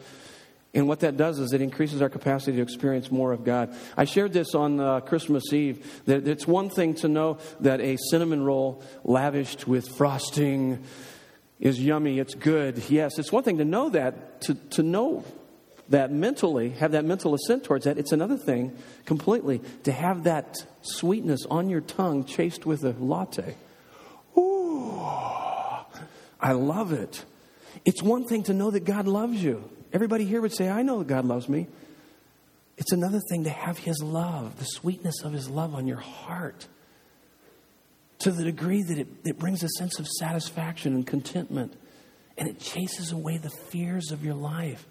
[0.76, 3.74] And what that does is it increases our capacity to experience more of God.
[3.96, 7.96] I shared this on uh, Christmas Eve that it's one thing to know that a
[8.10, 10.84] cinnamon roll lavished with frosting
[11.62, 12.90] is yummy, it's good.
[12.90, 15.24] Yes, it's one thing to know that, to, to know
[15.88, 17.98] that mentally, have that mental assent towards that.
[17.98, 23.56] It's another thing completely to have that sweetness on your tongue chased with a latte.
[24.38, 25.00] Ooh,
[26.42, 27.24] I love it.
[27.86, 29.70] It's one thing to know that God loves you.
[29.96, 31.68] Everybody here would say, I know that God loves me.
[32.76, 36.68] It's another thing to have His love, the sweetness of His love on your heart,
[38.20, 41.76] to the degree that it, it brings a sense of satisfaction and contentment,
[42.38, 44.86] and it chases away the fears of your life.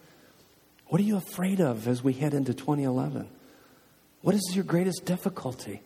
[0.87, 3.29] What are you afraid of as we head into 2011?
[4.23, 5.83] What is your greatest difficulty?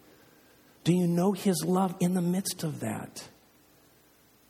[0.85, 3.27] Do you know His love in the midst of that?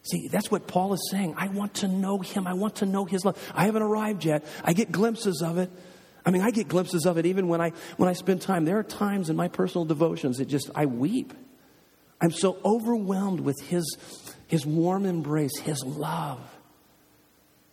[0.03, 1.35] See, that's what Paul is saying.
[1.37, 2.47] I want to know Him.
[2.47, 3.37] I want to know His love.
[3.55, 4.45] I haven't arrived yet.
[4.65, 5.71] I get glimpses of it.
[6.25, 8.65] I mean, I get glimpses of it even when I when I spend time.
[8.65, 11.33] There are times in my personal devotions that just I weep.
[12.21, 13.97] I'm so overwhelmed with His
[14.47, 16.41] His warm embrace, His love.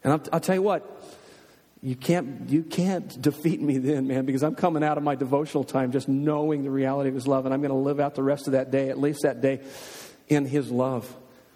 [0.03, 1.03] And I'll, I'll tell you what,
[1.81, 5.63] you can't, you can't defeat me then, man, because I'm coming out of my devotional
[5.63, 8.23] time just knowing the reality of His love, and I'm going to live out the
[8.23, 9.61] rest of that day, at least that day,
[10.27, 11.15] in His love.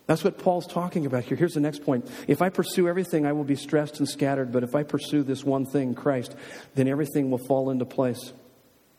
[0.10, 1.38] That's what Paul's talking about here.
[1.38, 2.10] Here's the next point.
[2.28, 5.44] If I pursue everything, I will be stressed and scattered, but if I pursue this
[5.44, 6.36] one thing, Christ,
[6.74, 8.34] then everything will fall into place.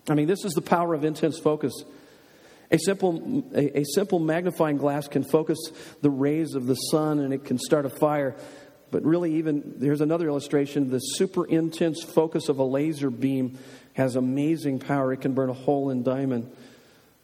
[0.08, 1.72] I mean, this is the power of intense focus.
[2.70, 5.58] A simple, a, a simple magnifying glass can focus
[6.00, 8.36] the rays of the sun and it can start a fire.
[8.92, 10.90] But really, even there's another illustration.
[10.90, 13.58] The super intense focus of a laser beam
[13.94, 15.12] has amazing power.
[15.12, 16.52] It can burn a hole in diamond.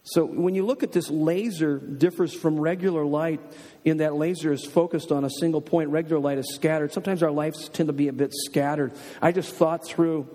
[0.09, 3.41] So when you look at this laser differs from regular light
[3.85, 5.91] in that laser is focused on a single point.
[5.91, 6.93] Regular light is scattered.
[6.93, 8.93] Sometimes our lives tend to be a bit scattered.
[9.21, 10.29] I just thought through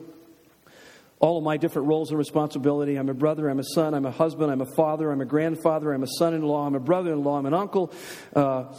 [1.19, 2.97] all of my different roles and responsibility.
[2.97, 5.93] I'm a brother, I'm a son, I'm a husband, I'm a father, I'm a grandfather,
[5.93, 7.93] I'm a son in law, I'm a brother in law, I'm an uncle.
[8.35, 8.73] Uh,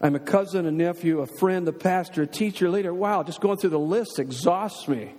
[0.00, 2.94] I'm a cousin, a nephew, a friend, a pastor, a teacher, a leader.
[2.94, 5.12] Wow, just going through the list exhausts me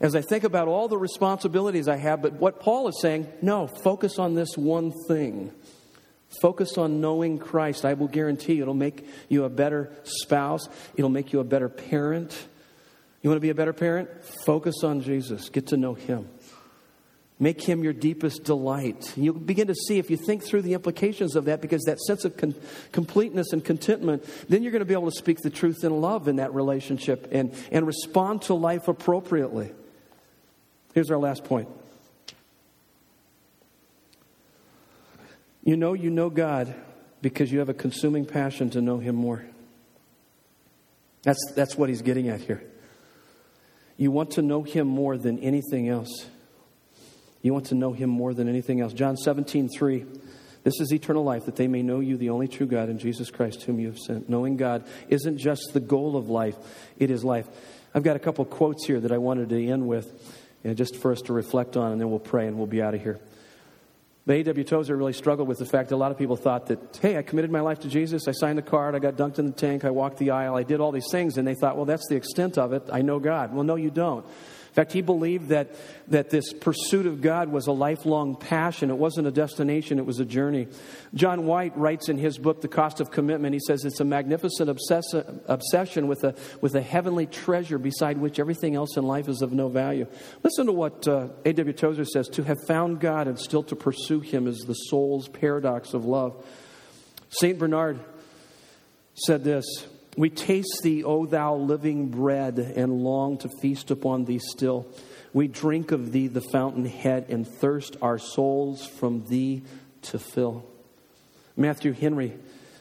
[0.00, 2.22] as I think about all the responsibilities I have.
[2.22, 5.52] But what Paul is saying, no, focus on this one thing.
[6.40, 7.84] Focus on knowing Christ.
[7.84, 11.68] I will guarantee you it'll make you a better spouse, it'll make you a better
[11.68, 12.48] parent.
[13.22, 14.10] You want to be a better parent?
[14.44, 16.28] Focus on Jesus, get to know Him.
[17.40, 19.12] Make him your deepest delight.
[19.16, 22.24] You'll begin to see if you think through the implications of that, because that sense
[22.24, 22.54] of con-
[22.92, 26.28] completeness and contentment, then you're going to be able to speak the truth in love
[26.28, 29.72] in that relationship and, and respond to life appropriately.
[30.94, 31.68] Here's our last point.
[35.62, 36.74] You know you know God
[37.20, 39.44] because you have a consuming passion to know Him more.
[41.22, 42.62] That's, that's what he's getting at here.
[43.96, 46.26] You want to know Him more than anything else.
[47.44, 48.94] You want to know him more than anything else.
[48.94, 50.06] John 17, 3.
[50.62, 53.30] This is eternal life, that they may know you, the only true God, and Jesus
[53.30, 54.30] Christ, whom you have sent.
[54.30, 56.56] Knowing God isn't just the goal of life,
[56.96, 57.46] it is life.
[57.94, 60.10] I've got a couple quotes here that I wanted to end with,
[60.64, 62.94] and just for us to reflect on, and then we'll pray and we'll be out
[62.94, 63.20] of here.
[64.26, 64.64] The A.W.
[64.64, 67.22] Tozer really struggled with the fact that a lot of people thought that, hey, I
[67.22, 69.84] committed my life to Jesus, I signed the card, I got dunked in the tank,
[69.84, 72.16] I walked the aisle, I did all these things, and they thought, well, that's the
[72.16, 72.84] extent of it.
[72.90, 73.54] I know God.
[73.54, 74.24] Well, no, you don't.
[74.74, 75.68] In fact, he believed that,
[76.08, 78.90] that this pursuit of God was a lifelong passion.
[78.90, 80.66] It wasn't a destination, it was a journey.
[81.14, 84.68] John White writes in his book, The Cost of Commitment, he says it's a magnificent
[84.68, 85.14] obsess-
[85.46, 89.52] obsession with a, with a heavenly treasure beside which everything else in life is of
[89.52, 90.08] no value.
[90.42, 91.72] Listen to what uh, A.W.
[91.72, 95.94] Tozer says To have found God and still to pursue him is the soul's paradox
[95.94, 96.44] of love.
[97.28, 97.60] St.
[97.60, 98.00] Bernard
[99.14, 99.64] said this
[100.16, 104.86] we taste thee, O thou living bread, and long to feast upon thee still.
[105.32, 109.62] We drink of thee the fountainhead, and thirst our souls from thee
[110.02, 110.64] to fill.
[111.56, 112.36] Matthew Henry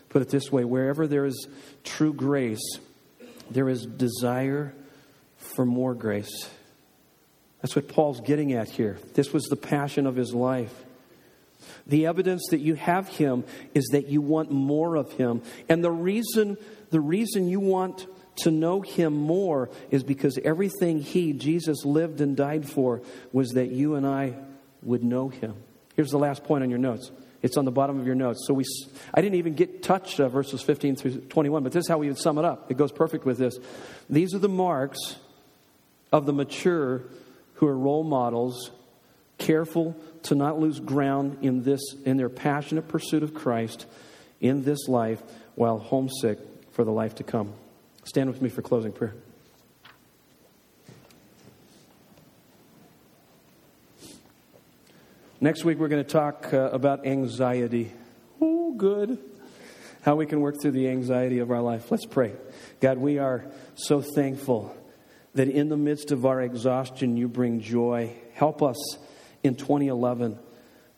[0.10, 1.48] put it this way wherever there is
[1.84, 2.80] true grace,
[3.50, 4.74] there is desire
[5.38, 6.50] for more grace.
[7.62, 8.98] That's what Paul's getting at here.
[9.14, 10.74] This was the passion of his life.
[11.88, 15.42] The evidence that you have him is that you want more of him.
[15.70, 16.58] And the reason
[16.94, 18.06] the reason you want
[18.44, 23.72] to know him more is because everything he, Jesus, lived and died for was that
[23.72, 24.36] you and I
[24.84, 25.56] would know him.
[25.96, 27.10] Here's the last point on your notes.
[27.42, 28.46] It's on the bottom of your notes.
[28.46, 28.64] So we,
[29.12, 32.10] I didn't even get touched uh, verses 15 through 21, but this is how we
[32.10, 32.70] would sum it up.
[32.70, 33.58] It goes perfect with this.
[34.08, 35.16] These are the marks
[36.12, 37.02] of the mature
[37.56, 38.70] who are role models,
[39.40, 43.88] careful to not lose ground in this in their passionate pursuit of Christ
[44.40, 45.24] in this life
[45.56, 46.38] while homesick
[46.74, 47.54] for the life to come.
[48.04, 49.14] Stand with me for closing prayer.
[55.40, 57.92] Next week, we're going to talk uh, about anxiety.
[58.42, 59.18] Oh, good.
[60.02, 61.92] How we can work through the anxiety of our life.
[61.92, 62.34] Let's pray.
[62.80, 63.46] God, we are
[63.76, 64.76] so thankful
[65.36, 68.16] that in the midst of our exhaustion, you bring joy.
[68.34, 68.98] Help us
[69.44, 70.40] in 2011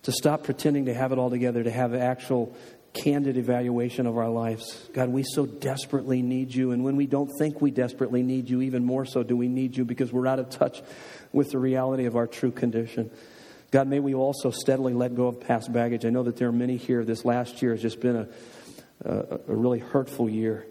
[0.04, 2.56] to stop pretending to have it all together, to have actual
[2.96, 4.90] candid evaluation of our lives.
[4.94, 6.72] God, we so desperately need you.
[6.72, 9.78] And when we don't think we desperately need you, even more so do we need
[9.78, 10.82] you because we're out of touch
[11.32, 13.12] with the reality of our true condition.
[13.72, 16.06] God, may we also steadily let go of past baggage.
[16.06, 17.04] I know that there are many here.
[17.04, 18.28] This last year has just been a,
[19.04, 20.66] a, a really hurtful year.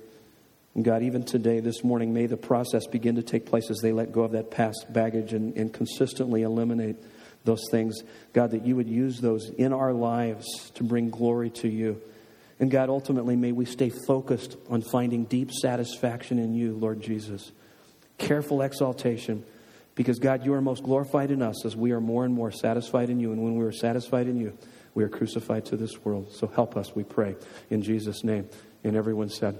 [0.74, 3.92] And God, even today, this morning, may the process begin to take place as they
[3.92, 6.96] let go of that past baggage and, and consistently eliminate
[7.44, 8.02] those things.
[8.32, 10.46] God, that you would use those in our lives
[10.76, 12.00] to bring glory to you.
[12.60, 17.52] And God, ultimately, may we stay focused on finding deep satisfaction in you, Lord Jesus.
[18.16, 19.44] Careful exaltation,
[19.94, 23.10] because God, you are most glorified in us as we are more and more satisfied
[23.10, 23.32] in you.
[23.32, 24.56] And when we are satisfied in you,
[24.94, 26.32] we are crucified to this world.
[26.32, 27.34] So help us, we pray,
[27.70, 28.48] in Jesus' name.
[28.84, 29.58] And everyone said,